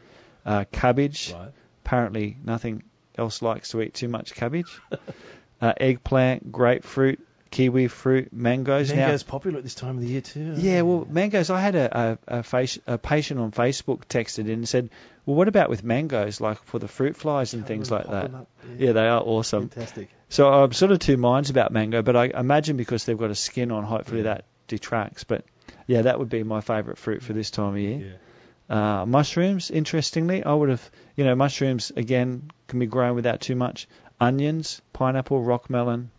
uh, 0.45 0.65
cabbage. 0.71 1.33
Right. 1.33 1.51
Apparently, 1.85 2.37
nothing 2.45 2.83
else 3.17 3.41
likes 3.41 3.71
to 3.71 3.81
eat 3.81 3.95
too 3.95 4.09
much 4.09 4.35
cabbage. 4.35 4.79
uh, 5.61 5.73
eggplant, 5.79 6.53
grapefruit, 6.53 7.21
kiwi 7.51 7.89
fruit, 7.89 8.33
mangoes. 8.33 8.93
Mango's 8.93 9.23
popular 9.23 9.59
at 9.59 9.65
this 9.65 9.75
time 9.75 9.97
of 9.97 10.03
the 10.03 10.09
year 10.09 10.21
too. 10.21 10.55
Yeah, 10.57 10.83
well, 10.83 11.07
mangoes. 11.09 11.51
I 11.51 11.61
had 11.61 11.75
a 11.75 12.19
a, 12.29 12.39
a, 12.39 12.43
face, 12.43 12.79
a 12.87 12.99
patient 12.99 13.41
on 13.41 13.53
Facebook 13.53 14.05
texted 14.05 14.41
in 14.41 14.51
and 14.51 14.69
said, 14.69 14.91
"Well, 15.25 15.37
what 15.37 15.49
about 15.49 15.71
with 15.71 15.83
mangoes, 15.83 16.41
like 16.41 16.63
for 16.65 16.79
the 16.79 16.89
fruit 16.89 17.17
flies 17.17 17.55
and 17.55 17.67
things 17.67 17.91
like 17.91 18.07
that?" 18.07 18.35
Up, 18.35 18.49
yeah. 18.77 18.93
they 18.93 19.09
are 19.09 19.23
awesome. 19.23 19.69
Fantastic. 19.71 20.11
So 20.29 20.53
I'm 20.53 20.73
sort 20.73 20.93
of 20.93 20.99
two 20.99 21.17
minds 21.17 21.49
about 21.49 21.73
mango, 21.73 22.03
but 22.03 22.17
I 22.17 22.27
imagine 22.27 22.77
because 22.77 23.07
they've 23.07 23.17
got 23.17 23.31
a 23.31 23.35
skin 23.35 23.73
on, 23.73 23.83
hopefully 23.85 24.23
that 24.23 24.45
detracts. 24.69 25.25
But 25.25 25.45
yeah, 25.87 26.03
that 26.03 26.19
would 26.19 26.29
be 26.29 26.45
my 26.45 26.61
favourite 26.61 26.99
fruit 26.99 27.23
for 27.23 27.33
this 27.33 27.51
time 27.51 27.73
of 27.75 27.79
year. 27.79 27.99
Yeah. 27.99 29.01
Uh, 29.01 29.07
mushrooms, 29.07 29.71
interestingly, 29.71 30.45
I 30.45 30.53
would 30.53 30.69
have, 30.69 30.91
you 31.17 31.25
know, 31.25 31.35
mushrooms 31.35 31.91
again 31.97 32.51
can 32.69 32.79
be 32.79 32.87
grown 32.87 33.15
without 33.17 33.41
too 33.41 33.57
much. 33.57 33.89
Onions, 34.21 34.83
pineapple, 34.93 35.43
rock 35.43 35.71
melon, 35.71 36.11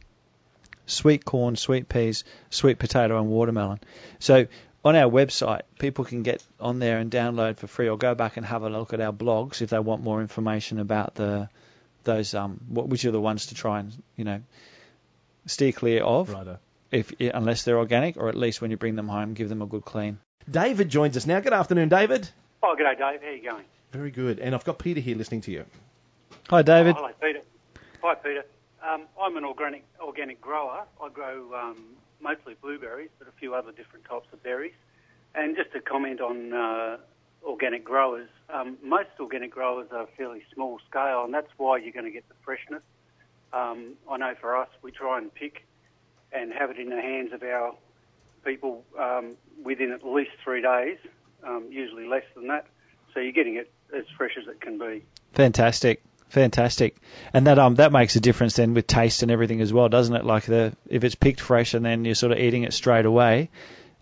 sweet 0.88 1.24
corn, 1.26 1.56
sweet 1.56 1.88
peas, 1.88 2.24
sweet 2.50 2.80
potato, 2.80 3.20
and 3.20 3.30
watermelon. 3.30 3.80
So 4.18 4.48
on 4.84 4.96
our 4.96 5.10
website, 5.10 5.62
people 5.78 6.06
can 6.06 6.24
get 6.24 6.44
on 6.60 6.80
there 6.80 6.98
and 6.98 7.12
download 7.12 7.58
for 7.58 7.68
free, 7.68 7.90
or 7.90 7.98
go 7.98 8.16
back 8.16 8.38
and 8.38 8.46
have 8.46 8.64
a 8.64 8.70
look 8.70 8.94
at 8.94 9.02
our 9.02 9.14
blogs 9.14 9.62
if 9.62 9.70
they 9.70 9.80
want 9.80 10.04
more 10.04 10.22
information 10.22 10.80
about 10.80 11.16
the 11.16 11.50
those 12.06 12.34
um 12.34 12.60
what, 12.68 12.88
which 12.88 13.06
are 13.06 13.12
the 13.12 13.22
ones 13.22 13.48
to 13.48 13.56
try 13.56 13.82
and 13.82 13.92
you 14.16 14.24
know 14.24 14.42
steer 15.46 15.72
clear 15.72 16.02
of. 16.04 16.30
Righto. 16.30 16.60
If 16.92 17.14
unless 17.20 17.64
they're 17.64 17.78
organic, 17.78 18.18
or 18.18 18.30
at 18.30 18.36
least 18.36 18.62
when 18.62 18.72
you 18.72 18.78
bring 18.78 18.96
them 18.96 19.08
home, 19.08 19.34
give 19.34 19.50
them 19.50 19.62
a 19.62 19.68
good 19.68 19.86
clean. 19.86 20.20
David 20.50 20.90
joins 20.90 21.16
us 21.16 21.28
now. 21.28 21.40
Good 21.40 21.54
afternoon, 21.54 21.90
David. 21.90 22.28
Oh, 22.64 22.76
good 22.76 22.84
day, 22.84 22.96
Dave. 22.98 23.22
How 23.22 23.30
you 23.30 23.50
going? 23.50 23.66
Very 23.92 24.12
good. 24.12 24.40
And 24.40 24.56
I've 24.56 24.66
got 24.66 24.80
Peter 24.80 25.00
here 25.00 25.16
listening 25.16 25.42
to 25.42 25.52
you. 25.52 25.66
Hi, 26.50 26.62
David. 26.64 26.96
Oh, 26.98 27.02
hello, 27.02 27.14
Peter. 27.22 27.42
Hi, 28.02 28.16
Peter. 28.16 28.44
Um, 28.82 29.04
I'm 29.22 29.38
an 29.38 29.46
organic 29.46 29.84
organic 30.02 30.42
grower. 30.42 30.86
I 31.02 31.10
grow 31.10 31.54
um, 31.54 31.84
mostly 32.22 32.56
blueberries, 32.62 33.10
but 33.20 33.28
a 33.28 33.32
few 33.34 33.54
other 33.54 33.72
different 33.72 34.06
types 34.06 34.28
of 34.34 34.42
berries. 34.42 34.74
And 35.36 35.56
just 35.56 35.72
to 35.74 35.82
comment 35.82 36.22
on 36.22 36.54
uh, 36.54 36.98
organic 37.44 37.84
growers, 37.84 38.30
um, 38.50 38.78
most 38.84 39.10
organic 39.20 39.52
growers 39.52 39.88
are 39.92 40.08
fairly 40.18 40.42
small 40.54 40.80
scale, 40.90 41.24
and 41.24 41.34
that's 41.34 41.52
why 41.58 41.78
you're 41.78 41.94
going 41.94 42.06
to 42.06 42.12
get 42.12 42.28
the 42.30 42.36
freshness. 42.44 42.82
Um, 43.54 43.94
I 44.10 44.18
know 44.18 44.34
for 44.40 44.58
us, 44.58 44.70
we 44.82 44.92
try 44.92 45.18
and 45.18 45.34
pick 45.34 45.66
and 46.32 46.52
have 46.54 46.70
it 46.70 46.78
in 46.78 46.90
the 46.90 47.02
hands 47.02 47.34
of 47.34 47.44
our 47.44 47.76
people 48.46 48.84
um, 49.00 49.36
within 49.64 49.92
at 49.92 50.06
least 50.06 50.32
three 50.44 50.62
days, 50.62 50.98
um, 51.44 51.68
usually 51.70 52.08
less 52.08 52.24
than 52.36 52.48
that. 52.48 52.68
So 53.14 53.20
you're 53.20 53.32
getting 53.32 53.56
it 53.56 53.72
as 53.96 54.06
fresh 54.18 54.38
as 54.40 54.48
it 54.48 54.62
can 54.62 54.78
be. 54.78 55.04
Fantastic. 55.34 56.02
Fantastic, 56.30 56.96
and 57.34 57.48
that 57.48 57.58
um 57.58 57.74
that 57.76 57.92
makes 57.92 58.16
a 58.16 58.20
difference 58.20 58.56
then 58.56 58.76
with 58.76 58.86
taste 58.86 59.24
and 59.24 59.32
everything 59.32 59.62
as 59.62 59.74
well, 59.74 59.90
doesn't 59.90 60.16
it? 60.16 60.24
Like 60.24 60.44
the 60.44 60.76
if 60.88 61.04
it's 61.04 61.16
picked 61.16 61.42
fresh 61.42 61.74
and 61.74 61.84
then 61.84 62.06
you're 62.06 62.14
sort 62.14 62.32
of 62.32 62.38
eating 62.38 62.62
it 62.62 62.74
straight 62.74 63.08
away, 63.08 63.50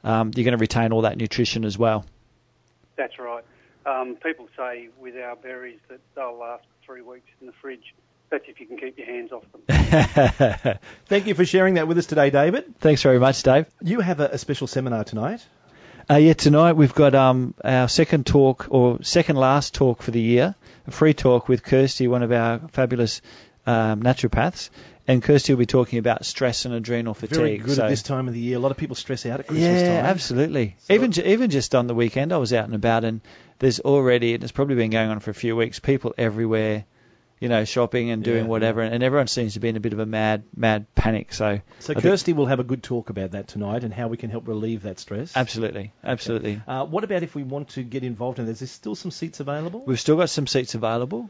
um, 0.04 0.32
you're 0.36 0.44
going 0.44 0.58
to 0.58 0.60
retain 0.60 0.92
all 0.92 1.04
that 1.04 1.18
nutrition 1.18 1.64
as 1.64 1.78
well. 1.78 2.06
That's 2.98 3.18
right. 3.18 3.46
Um, 3.86 4.18
people 4.22 4.50
say 4.58 4.90
with 5.00 5.16
our 5.16 5.38
berries 5.38 5.80
that 5.88 6.02
they'll 6.16 6.38
last 6.38 6.66
three 6.86 7.02
weeks 7.02 7.30
in 7.40 7.48
the 7.48 7.54
fridge. 7.62 7.96
That's 8.30 8.44
if 8.48 8.60
you 8.60 8.66
can 8.66 8.78
keep 8.78 8.98
your 8.98 9.08
hands 9.08 9.32
off 9.32 9.44
them. 9.52 10.78
Thank 11.06 11.28
you 11.28 11.34
for 11.34 11.46
sharing 11.46 11.76
that 11.76 11.88
with 11.88 11.98
us 11.98 12.08
today, 12.08 12.30
David. 12.30 12.78
Thanks 12.80 13.02
very 13.02 13.20
much, 13.20 13.42
Dave. 13.42 13.68
You 13.82 14.02
have 14.02 14.20
a, 14.20 14.28
a 14.28 14.38
special 14.38 14.68
seminar 14.68 15.06
tonight. 15.06 15.46
Uh, 16.10 16.16
yeah, 16.16 16.34
tonight 16.34 16.74
we've 16.74 16.94
got 16.94 17.16
um, 17.16 17.54
our 17.64 17.88
second 17.88 18.26
talk 18.26 18.68
or 18.70 19.02
second 19.04 19.36
last 19.36 19.74
talk 19.74 20.02
for 20.02 20.12
the 20.12 20.22
year, 20.22 20.56
a 20.88 20.92
free 20.92 21.14
talk 21.14 21.48
with 21.48 21.64
Kirsty, 21.64 22.08
one 22.08 22.24
of 22.24 22.32
our 22.32 22.60
fabulous 22.72 23.22
um, 23.66 24.02
naturopaths. 24.02 24.70
And 25.10 25.24
Kirsty 25.24 25.54
will 25.54 25.60
be 25.60 25.66
talking 25.66 26.00
about 26.00 26.26
stress 26.26 26.66
and 26.66 26.74
adrenal 26.74 27.14
fatigue. 27.14 27.38
Very 27.38 27.58
good 27.58 27.76
so, 27.76 27.86
at 27.86 27.90
this 27.90 28.04
time 28.04 28.28
of 28.28 28.34
the 28.34 28.42
year. 28.42 28.58
A 28.58 28.60
lot 28.60 28.72
of 28.72 28.78
people 28.78 28.96
stress 28.96 29.26
out 29.26 29.40
at 29.40 29.48
Christmas 29.48 29.82
yeah, 29.82 30.02
time. 30.02 30.06
absolutely. 30.06 30.76
So- 30.80 30.94
even 30.94 31.18
even 31.20 31.50
just 31.50 31.74
on 31.76 31.88
the 31.88 31.96
weekend, 31.96 32.34
I 32.34 32.38
was 32.38 32.52
out 32.52 32.66
and 32.66 32.76
about, 32.76 33.06
and 33.06 33.22
there's 33.60 33.80
already, 33.80 34.34
and 34.34 34.44
it's 34.44 34.52
probably 34.52 34.76
been 34.76 34.92
going 34.92 35.10
on 35.10 35.22
for 35.22 35.32
a 35.32 35.34
few 35.34 35.56
weeks, 35.56 35.80
people 35.80 36.14
everywhere, 36.18 36.84
you 37.40 37.50
know, 37.50 37.66
shopping 37.66 38.10
and 38.10 38.24
doing 38.24 38.44
Yeah, 38.46 38.50
whatever, 38.50 38.82
and 38.82 39.04
everyone 39.04 39.28
seems 39.28 39.54
to 39.54 39.60
be 39.60 39.70
in 39.70 39.76
a 39.76 39.80
bit 39.80 39.94
of 39.94 40.00
a 40.00 40.06
mad 40.06 40.44
mad 40.56 40.86
panic. 40.96 41.34
So 41.34 41.60
So 41.80 41.94
I 41.94 41.96
think- 41.96 42.04
Kirsty 42.04 42.34
will 42.34 42.48
have 42.48 42.60
a 42.60 42.64
good 42.64 42.82
talk 42.84 43.10
about 43.10 43.32
that 43.32 43.48
tonight 43.48 43.84
and 43.84 43.94
how 43.94 44.08
we 44.08 44.18
can 44.18 44.30
help 44.30 44.48
relieve 44.48 44.84
that 44.84 45.00
stress. 45.00 45.36
absolutely, 45.38 45.94
absolutely. 46.04 46.62
Uh, 46.68 46.86
what 46.86 47.04
about 47.04 47.24
if 47.24 47.36
we 47.36 47.44
want 47.44 47.70
to 47.70 47.84
get 47.84 48.04
involved 48.04 48.40
in 48.40 48.46
this? 48.46 48.56
Is 48.56 48.60
there 48.62 48.68
still 48.68 48.96
some 48.96 49.12
seats 49.12 49.40
available? 49.40 49.84
We've 49.86 50.00
still 50.00 50.18
got 50.18 50.30
some 50.30 50.48
seats 50.48 50.74
available. 50.76 51.30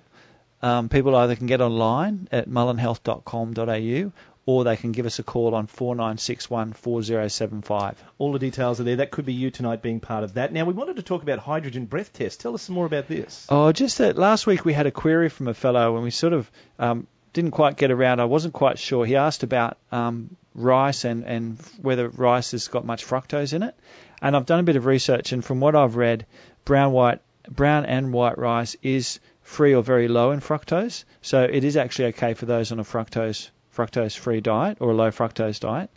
Um, 0.62 0.90
people 0.90 1.16
either 1.16 1.36
can 1.36 1.46
get 1.48 1.62
online 1.62 2.28
at 2.32 2.48
mullenhealth.com.au 2.50 4.12
or 4.48 4.64
they 4.64 4.78
can 4.78 4.94
give 4.94 5.06
us 5.06 5.20
a 5.20 5.24
call 5.24 5.54
on 5.54 5.68
4961 5.68 6.72
4075. 6.72 8.04
All 8.18 8.32
the 8.32 8.40
details 8.40 8.80
are 8.80 8.86
there. 8.86 8.96
That 8.96 9.12
could 9.12 9.26
be 9.26 9.34
you 9.34 9.52
tonight 9.52 9.82
being 9.82 10.00
part 10.00 10.24
of 10.24 10.36
that. 10.36 10.54
Now, 10.54 10.64
we 10.64 10.74
wanted 10.74 10.96
to 10.96 11.04
talk 11.04 11.22
about 11.22 11.40
hydrogen 11.40 11.86
breath 11.86 12.14
test. 12.14 12.40
Tell 12.40 12.56
us 12.56 12.62
some 12.62 12.74
more 12.74 12.86
about 12.86 13.10
this. 13.10 13.46
Oh, 13.50 13.74
just 13.74 13.98
that 13.98 14.18
last 14.18 14.48
week 14.48 14.64
we 14.64 14.72
had 14.72 14.88
a 14.88 14.92
query 14.92 15.28
from 15.28 15.50
a 15.50 15.54
fellow 15.54 15.96
and 15.96 16.04
we 16.04 16.12
sort 16.12 16.32
of 16.32 16.50
um, 16.80 17.08
didn't 17.34 17.52
quite 17.52 17.76
get 17.76 17.92
around. 17.92 18.22
I 18.22 18.26
wasn't 18.26 18.54
quite 18.54 18.80
sure. 18.80 19.06
He 19.06 19.18
asked 19.18 19.44
about 19.44 19.78
um, 19.92 20.38
rice 20.56 21.04
and, 21.04 21.26
and 21.26 21.60
whether 21.82 22.08
rice 22.08 22.52
has 22.52 22.70
got 22.70 22.86
much 22.86 23.06
fructose 23.06 23.52
in 23.52 23.64
it. 23.64 23.76
And 24.22 24.34
I've 24.34 24.46
done 24.46 24.62
a 24.62 24.64
bit 24.64 24.78
of 24.78 24.86
research, 24.86 25.34
and 25.34 25.46
from 25.46 25.60
what 25.60 25.76
I've 25.76 25.98
read, 25.98 26.26
brown, 26.66 26.94
white, 26.94 27.20
brown 27.48 27.86
and 27.86 28.14
white 28.14 28.38
rice 28.38 28.78
is 28.82 29.20
free 29.42 29.76
or 29.76 29.84
very 29.84 30.08
low 30.08 30.32
in 30.32 30.40
fructose. 30.40 31.04
So 31.22 31.44
it 31.44 31.66
is 31.66 31.78
actually 31.78 32.06
okay 32.08 32.34
for 32.34 32.46
those 32.46 32.72
on 32.72 32.80
a 32.80 32.84
fructose 32.84 33.50
fructose 33.78 34.18
free 34.18 34.42
diet 34.42 34.78
or 34.80 34.92
a 34.92 34.96
low 34.96 35.12
fructose 35.12 35.60
diet. 35.60 35.90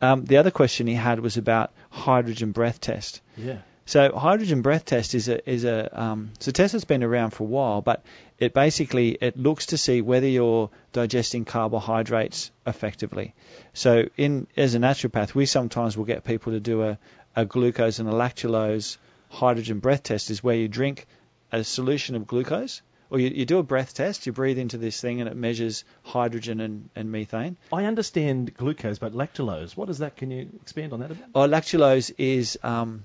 Um, 0.00 0.24
the 0.24 0.36
other 0.36 0.50
question 0.50 0.86
he 0.86 0.94
had 0.94 1.20
was 1.20 1.36
about 1.36 1.72
hydrogen 1.90 2.52
breath 2.52 2.80
test. 2.80 3.22
Yeah. 3.36 3.58
So 3.86 4.12
hydrogen 4.16 4.62
breath 4.62 4.84
test 4.84 5.14
is 5.14 5.28
a 5.28 5.48
is 5.48 5.64
a 5.64 5.78
um, 6.02 6.30
it's 6.34 6.48
a 6.48 6.52
test 6.52 6.72
that's 6.72 6.84
been 6.84 7.04
around 7.04 7.30
for 7.30 7.44
a 7.44 7.46
while, 7.46 7.82
but 7.82 8.04
it 8.38 8.52
basically 8.52 9.10
it 9.10 9.36
looks 9.36 9.66
to 9.66 9.78
see 9.78 10.00
whether 10.02 10.26
you're 10.26 10.70
digesting 10.92 11.44
carbohydrates 11.44 12.50
effectively. 12.66 13.32
So 13.74 14.08
in 14.16 14.48
as 14.56 14.74
a 14.74 14.78
naturopath, 14.78 15.36
we 15.36 15.46
sometimes 15.46 15.96
will 15.96 16.04
get 16.04 16.24
people 16.24 16.52
to 16.52 16.60
do 16.60 16.82
a, 16.82 16.98
a 17.36 17.44
glucose 17.44 18.00
and 18.00 18.08
a 18.08 18.12
lactulose 18.12 18.98
hydrogen 19.28 19.78
breath 19.78 20.02
test, 20.02 20.30
is 20.30 20.42
where 20.42 20.56
you 20.56 20.66
drink 20.66 21.06
a 21.52 21.62
solution 21.62 22.16
of 22.16 22.26
glucose, 22.26 22.82
or 23.10 23.18
you, 23.18 23.28
you 23.28 23.44
do 23.46 23.58
a 23.58 23.62
breath 23.62 23.94
test, 23.94 24.26
you 24.26 24.32
breathe 24.32 24.58
into 24.58 24.78
this 24.78 25.00
thing 25.00 25.20
and 25.20 25.28
it 25.28 25.36
measures 25.36 25.84
hydrogen 26.02 26.60
and, 26.60 26.90
and 26.96 27.10
methane. 27.12 27.56
I 27.72 27.84
understand 27.84 28.54
glucose, 28.54 28.98
but 28.98 29.12
lactulose, 29.12 29.76
what 29.76 29.88
is 29.88 29.98
that? 29.98 30.16
Can 30.16 30.30
you 30.30 30.48
expand 30.62 30.92
on 30.92 31.00
that 31.00 31.10
a 31.10 31.14
bit? 31.14 31.24
Oh, 31.34 31.46
lactulose 31.48 32.12
is 32.18 32.58
um, 32.62 33.04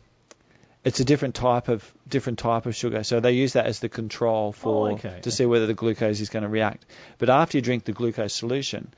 it's 0.83 0.99
a 0.99 1.05
different 1.05 1.35
type 1.35 1.67
of 1.67 1.93
different 2.07 2.39
type 2.39 2.65
of 2.65 2.75
sugar. 2.75 3.03
So 3.03 3.19
they 3.19 3.33
use 3.33 3.53
that 3.53 3.67
as 3.67 3.79
the 3.79 3.89
control 3.89 4.51
for 4.51 4.89
Oh, 4.89 4.93
okay. 4.93 5.19
to 5.21 5.31
see 5.31 5.45
whether 5.45 5.67
the 5.67 5.75
glucose 5.75 6.19
is 6.19 6.29
going 6.29 6.43
to 6.43 6.49
react. 6.49 6.85
But 7.19 7.29
after 7.29 7.57
you 7.57 7.61
drink 7.61 7.83
the 7.85 7.91
glucose 7.91 8.33
solution, 8.33 8.91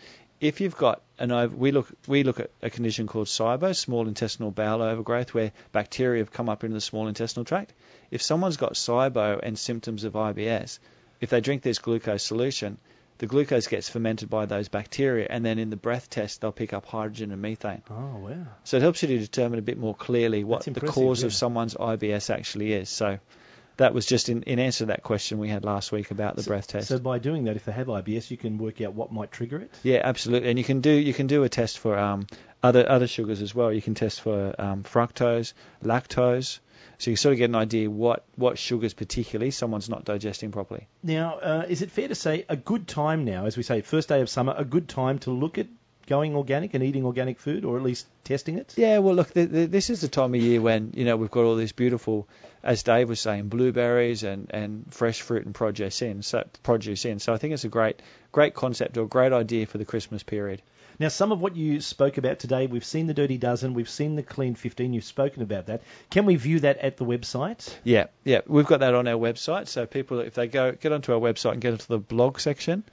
if 0.43 0.59
you've 0.59 0.75
got 0.75 1.01
an 1.17 1.31
over, 1.31 1.55
we 1.55 1.71
look 1.71 1.89
we 2.05 2.23
look 2.23 2.39
at 2.41 2.51
a 2.61 2.69
condition 2.69 3.07
called 3.07 3.27
SIBO, 3.27 3.73
small 3.73 4.07
intestinal 4.07 4.51
bowel 4.51 4.81
overgrowth, 4.81 5.33
where 5.33 5.53
bacteria 5.71 6.21
have 6.21 6.31
come 6.31 6.49
up 6.49 6.65
into 6.65 6.73
the 6.73 6.81
small 6.81 7.07
intestinal 7.07 7.45
tract. 7.45 7.73
If 8.11 8.21
someone's 8.21 8.57
got 8.57 8.73
SIBO 8.73 9.39
and 9.41 9.57
symptoms 9.57 10.03
of 10.03 10.13
IBS, 10.13 10.79
if 11.21 11.29
they 11.29 11.39
drink 11.39 11.61
this 11.61 11.79
glucose 11.79 12.23
solution, 12.23 12.77
the 13.19 13.27
glucose 13.27 13.67
gets 13.67 13.87
fermented 13.87 14.29
by 14.29 14.45
those 14.45 14.67
bacteria, 14.67 15.27
and 15.29 15.45
then 15.45 15.59
in 15.59 15.69
the 15.69 15.77
breath 15.77 16.09
test 16.09 16.41
they'll 16.41 16.51
pick 16.51 16.73
up 16.73 16.85
hydrogen 16.85 17.31
and 17.31 17.41
methane. 17.41 17.81
Oh, 17.89 18.17
wow. 18.17 18.45
So 18.65 18.75
it 18.77 18.83
helps 18.83 19.01
you 19.01 19.07
to 19.07 19.19
determine 19.19 19.59
a 19.59 19.61
bit 19.63 19.77
more 19.77 19.95
clearly 19.95 20.43
what 20.43 20.65
the 20.65 20.81
cause 20.81 21.23
of 21.23 21.33
someone's 21.33 21.75
IBS 21.75 22.29
actually 22.29 22.73
is. 22.73 22.89
So 22.89 23.19
that 23.77 23.93
was 23.93 24.05
just 24.05 24.29
in, 24.29 24.43
in 24.43 24.59
answer 24.59 24.79
to 24.79 24.85
that 24.87 25.03
question 25.03 25.39
we 25.39 25.49
had 25.49 25.65
last 25.65 25.91
week 25.91 26.11
about 26.11 26.35
the 26.35 26.43
breath 26.43 26.67
test. 26.67 26.87
So 26.87 26.99
by 26.99 27.19
doing 27.19 27.45
that, 27.45 27.55
if 27.55 27.65
they 27.65 27.71
have 27.71 27.87
IBS, 27.87 28.29
you 28.31 28.37
can 28.37 28.57
work 28.57 28.81
out 28.81 28.93
what 28.93 29.11
might 29.11 29.31
trigger 29.31 29.59
it. 29.59 29.71
yeah, 29.83 30.01
absolutely. 30.03 30.49
And 30.49 30.57
you 30.57 30.65
can 30.65 30.81
do 30.81 30.91
you 30.91 31.13
can 31.13 31.27
do 31.27 31.43
a 31.43 31.49
test 31.49 31.79
for 31.79 31.97
um, 31.97 32.27
other 32.61 32.87
other 32.87 33.07
sugars 33.07 33.41
as 33.41 33.53
well. 33.53 33.71
You 33.71 33.81
can 33.81 33.95
test 33.95 34.21
for 34.21 34.55
um, 34.59 34.83
fructose, 34.83 35.53
lactose. 35.83 36.59
So 36.99 37.09
you 37.09 37.17
sort 37.17 37.33
of 37.33 37.39
get 37.39 37.49
an 37.49 37.55
idea 37.55 37.89
what 37.89 38.23
what 38.35 38.57
sugars 38.57 38.93
particularly 38.93 39.51
someone's 39.51 39.89
not 39.89 40.05
digesting 40.05 40.51
properly. 40.51 40.87
Now, 41.01 41.35
uh, 41.35 41.65
is 41.67 41.81
it 41.81 41.91
fair 41.91 42.07
to 42.07 42.15
say 42.15 42.45
a 42.47 42.55
good 42.55 42.87
time 42.87 43.25
now, 43.25 43.45
as 43.45 43.57
we 43.57 43.63
say, 43.63 43.81
first 43.81 44.09
day 44.09 44.21
of 44.21 44.29
summer, 44.29 44.53
a 44.55 44.65
good 44.65 44.87
time 44.87 45.19
to 45.19 45.31
look 45.31 45.57
at 45.57 45.67
going 46.07 46.35
organic 46.35 46.73
and 46.73 46.83
eating 46.83 47.05
organic 47.05 47.39
food, 47.39 47.65
or 47.65 47.77
at 47.77 47.83
least 47.83 48.07
testing 48.23 48.57
it? 48.57 48.73
Yeah, 48.77 48.99
well, 48.99 49.15
look, 49.15 49.33
th 49.33 49.49
th 49.51 49.69
this 49.69 49.89
is 49.89 50.01
the 50.01 50.07
time 50.07 50.33
of 50.33 50.41
year 50.41 50.61
when 50.61 50.91
you 50.95 51.05
know 51.05 51.17
we've 51.17 51.31
got 51.31 51.43
all 51.43 51.55
these 51.55 51.71
beautiful, 51.71 52.27
as 52.63 52.83
Dave 52.83 53.09
was 53.09 53.19
saying, 53.19 53.49
blueberries 53.49 54.23
and, 54.23 54.49
and 54.51 54.85
fresh 54.93 55.21
fruit 55.21 55.45
and 55.45 55.55
produce 55.55 56.01
in. 56.01 56.21
So 56.21 56.43
produce 56.63 57.05
in. 57.05 57.19
So 57.19 57.33
I 57.33 57.37
think 57.37 57.53
it's 57.53 57.65
a 57.65 57.69
great 57.69 58.01
great 58.31 58.53
concept 58.53 58.97
or 58.97 59.07
great 59.07 59.33
idea 59.33 59.65
for 59.65 59.77
the 59.77 59.85
Christmas 59.85 60.23
period. 60.23 60.61
Now, 60.99 61.07
some 61.07 61.31
of 61.31 61.41
what 61.41 61.55
you 61.55 61.81
spoke 61.81 62.17
about 62.17 62.37
today, 62.37 62.67
we've 62.67 62.85
seen 62.85 63.07
the 63.07 63.15
Dirty 63.15 63.39
Dozen, 63.39 63.73
we've 63.73 63.89
seen 63.89 64.15
the 64.15 64.21
Clean 64.21 64.53
15, 64.53 64.93
you've 64.93 65.03
spoken 65.03 65.41
about 65.41 65.65
that. 65.65 65.81
Can 66.11 66.25
we 66.25 66.35
view 66.35 66.59
that 66.59 66.77
at 66.77 66.97
the 66.97 67.05
website? 67.05 67.75
Yeah, 67.83 68.07
yeah, 68.23 68.41
we've 68.45 68.67
got 68.67 68.81
that 68.81 68.93
on 68.93 69.07
our 69.07 69.17
website. 69.17 69.67
So 69.67 69.87
people, 69.87 70.19
if 70.19 70.35
they 70.35 70.47
go 70.47 70.71
get 70.73 70.91
onto 70.91 71.11
our 71.11 71.19
website 71.19 71.53
and 71.53 71.61
get 71.61 71.73
into 71.73 71.87
the 71.87 71.97
blog 71.97 72.39
section, 72.39 72.83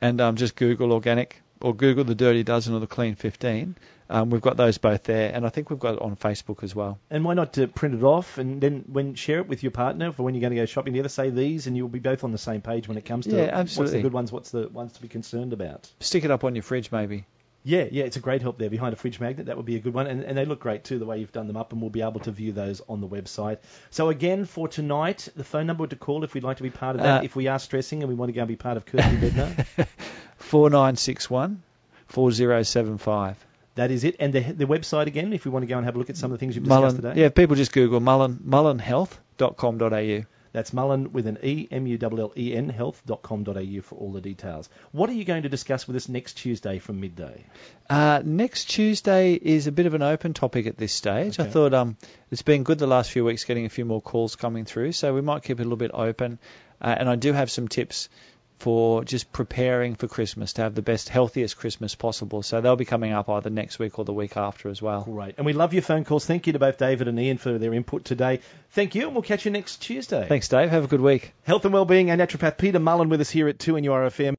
and 0.00 0.20
um, 0.20 0.36
just 0.36 0.56
Google 0.56 0.92
organic 0.92 1.42
or 1.60 1.74
Google 1.74 2.04
the 2.04 2.14
Dirty 2.14 2.42
Dozen 2.42 2.74
or 2.74 2.80
the 2.80 2.86
Clean 2.86 3.14
15. 3.14 3.76
Um, 4.08 4.30
we've 4.30 4.40
got 4.40 4.56
those 4.56 4.78
both 4.78 5.04
there, 5.04 5.30
and 5.32 5.46
I 5.46 5.50
think 5.50 5.70
we've 5.70 5.78
got 5.78 5.94
it 5.94 6.02
on 6.02 6.16
Facebook 6.16 6.64
as 6.64 6.74
well. 6.74 6.98
And 7.10 7.24
why 7.24 7.34
not 7.34 7.56
uh, 7.56 7.68
print 7.68 7.94
it 7.94 8.02
off 8.02 8.38
and 8.38 8.60
then 8.60 8.84
when 8.88 9.14
share 9.14 9.38
it 9.38 9.46
with 9.46 9.62
your 9.62 9.70
partner 9.70 10.10
for 10.10 10.24
when 10.24 10.34
you're 10.34 10.40
going 10.40 10.52
to 10.52 10.56
go 10.56 10.66
shopping 10.66 10.94
together? 10.94 11.08
Say 11.08 11.30
these, 11.30 11.68
and 11.68 11.76
you'll 11.76 11.88
be 11.88 12.00
both 12.00 12.24
on 12.24 12.32
the 12.32 12.38
same 12.38 12.60
page 12.60 12.88
when 12.88 12.98
it 12.98 13.04
comes 13.04 13.26
to 13.26 13.36
Yeah, 13.36 13.56
what's 13.56 13.76
the 13.76 14.02
good 14.02 14.12
ones, 14.12 14.32
what's 14.32 14.50
the 14.50 14.68
ones 14.68 14.94
to 14.94 15.02
be 15.02 15.06
concerned 15.06 15.52
about. 15.52 15.88
Stick 16.00 16.24
it 16.24 16.30
up 16.32 16.42
on 16.42 16.56
your 16.56 16.64
fridge, 16.64 16.90
maybe. 16.90 17.24
Yeah, 17.62 17.84
yeah, 17.90 18.04
it's 18.04 18.16
a 18.16 18.20
great 18.20 18.40
help 18.40 18.58
there 18.58 18.70
behind 18.70 18.94
a 18.94 18.96
fridge 18.96 19.20
magnet. 19.20 19.46
That 19.46 19.58
would 19.58 19.66
be 19.66 19.76
a 19.76 19.80
good 19.80 19.92
one, 19.92 20.06
and, 20.06 20.24
and 20.24 20.36
they 20.36 20.46
look 20.46 20.60
great 20.60 20.82
too 20.82 20.98
the 20.98 21.04
way 21.04 21.18
you've 21.18 21.30
done 21.30 21.46
them 21.46 21.58
up, 21.58 21.72
and 21.72 21.80
we'll 21.80 21.90
be 21.90 22.00
able 22.00 22.20
to 22.20 22.30
view 22.30 22.52
those 22.52 22.80
on 22.88 23.02
the 23.02 23.06
website. 23.06 23.58
So 23.90 24.08
again, 24.08 24.46
for 24.46 24.66
tonight, 24.66 25.28
the 25.36 25.44
phone 25.44 25.66
number 25.66 25.86
to 25.86 25.94
call 25.94 26.24
if 26.24 26.32
we'd 26.32 26.42
like 26.42 26.56
to 26.56 26.62
be 26.62 26.70
part 26.70 26.96
of 26.96 27.02
that, 27.02 27.20
Uh, 27.20 27.24
if 27.24 27.36
we 27.36 27.48
are 27.48 27.58
stressing 27.58 28.02
and 28.02 28.08
we 28.08 28.14
want 28.14 28.30
to 28.30 28.32
go 28.32 28.40
and 28.40 28.48
be 28.48 28.56
part 28.56 28.78
of 28.78 28.86
Kirsty 28.86 29.16
Bednar. 29.18 29.66
4961 30.40 31.62
4075. 32.08 33.46
that 33.76 33.90
is 33.90 34.04
it, 34.04 34.16
and 34.18 34.32
the 34.32 34.40
the 34.40 34.66
website 34.66 35.06
again, 35.06 35.32
if 35.32 35.44
we 35.44 35.50
want 35.50 35.62
to 35.62 35.66
go 35.68 35.76
and 35.76 35.84
have 35.86 35.94
a 35.94 35.98
look 35.98 36.10
at 36.10 36.16
some 36.16 36.32
of 36.32 36.38
the 36.38 36.40
things 36.40 36.56
you've 36.56 36.64
discussed 36.64 36.80
Mullen, 36.80 36.96
today. 36.96 37.20
yeah, 37.20 37.28
people 37.28 37.54
just 37.56 37.72
Google 37.72 38.00
Mullen, 38.00 38.40
mullenhealth.com.au. 38.44 40.24
That's 40.52 40.72
Mullen 40.72 41.12
with 41.12 41.28
an 41.28 41.38
E, 41.44 41.68
M-U-L-L-E-N, 41.70 42.68
health.com.au 42.70 43.80
for 43.82 43.94
all 43.94 44.10
the 44.10 44.20
details. 44.20 44.68
What 44.90 45.08
are 45.08 45.12
you 45.12 45.24
going 45.24 45.44
to 45.44 45.48
discuss 45.48 45.86
with 45.86 45.94
us 45.94 46.08
next 46.08 46.34
Tuesday 46.34 46.80
from 46.80 47.00
midday? 47.00 47.44
Uh, 47.88 48.20
next 48.24 48.64
Tuesday 48.64 49.34
is 49.34 49.68
a 49.68 49.72
bit 49.72 49.86
of 49.86 49.94
an 49.94 50.02
open 50.02 50.34
topic 50.34 50.66
at 50.66 50.76
this 50.76 50.92
stage. 50.92 51.38
I 51.38 51.44
thought 51.44 51.72
um, 51.72 51.96
it's 52.32 52.42
been 52.42 52.64
good 52.64 52.80
the 52.80 52.88
last 52.88 53.12
few 53.12 53.24
weeks 53.24 53.44
getting 53.44 53.64
a 53.64 53.68
few 53.68 53.84
more 53.84 54.00
calls 54.02 54.34
coming 54.34 54.64
through, 54.64 54.90
so 54.90 55.14
we 55.14 55.20
might 55.20 55.44
keep 55.44 55.60
it 55.60 55.62
a 55.62 55.64
little 55.64 55.76
bit 55.76 55.92
open. 55.94 56.40
Uh, 56.80 56.96
and 56.98 57.08
I 57.08 57.14
do 57.14 57.32
have 57.32 57.48
some 57.48 57.68
tips 57.68 58.08
for 58.60 59.04
just 59.04 59.32
preparing 59.32 59.94
for 59.94 60.06
Christmas 60.06 60.52
to 60.54 60.62
have 60.62 60.74
the 60.74 60.82
best, 60.82 61.08
healthiest 61.08 61.56
Christmas 61.56 61.94
possible. 61.94 62.42
So 62.42 62.60
they'll 62.60 62.76
be 62.76 62.84
coming 62.84 63.12
up 63.12 63.28
either 63.28 63.50
next 63.50 63.78
week 63.78 63.98
or 63.98 64.04
the 64.04 64.12
week 64.12 64.36
after 64.36 64.68
as 64.68 64.80
well. 64.80 65.02
Great. 65.02 65.34
And 65.38 65.46
we 65.46 65.52
love 65.52 65.72
your 65.72 65.82
phone 65.82 66.04
calls. 66.04 66.26
Thank 66.26 66.46
you 66.46 66.52
to 66.52 66.58
both 66.58 66.78
David 66.78 67.08
and 67.08 67.18
Ian 67.18 67.38
for 67.38 67.58
their 67.58 67.74
input 67.74 68.04
today. 68.04 68.40
Thank 68.72 68.94
you, 68.94 69.06
and 69.06 69.14
we'll 69.14 69.22
catch 69.22 69.44
you 69.44 69.50
next 69.50 69.78
Tuesday. 69.78 70.26
Thanks, 70.28 70.48
Dave. 70.48 70.70
Have 70.70 70.84
a 70.84 70.88
good 70.88 71.00
week. 71.00 71.32
Health 71.42 71.64
and 71.64 71.74
Wellbeing, 71.74 72.10
our 72.10 72.16
naturopath 72.16 72.58
Peter 72.58 72.78
Mullen 72.78 73.08
with 73.08 73.20
us 73.20 73.30
here 73.30 73.48
at 73.48 73.58
2 73.58 73.72
NURFM. 73.74 74.34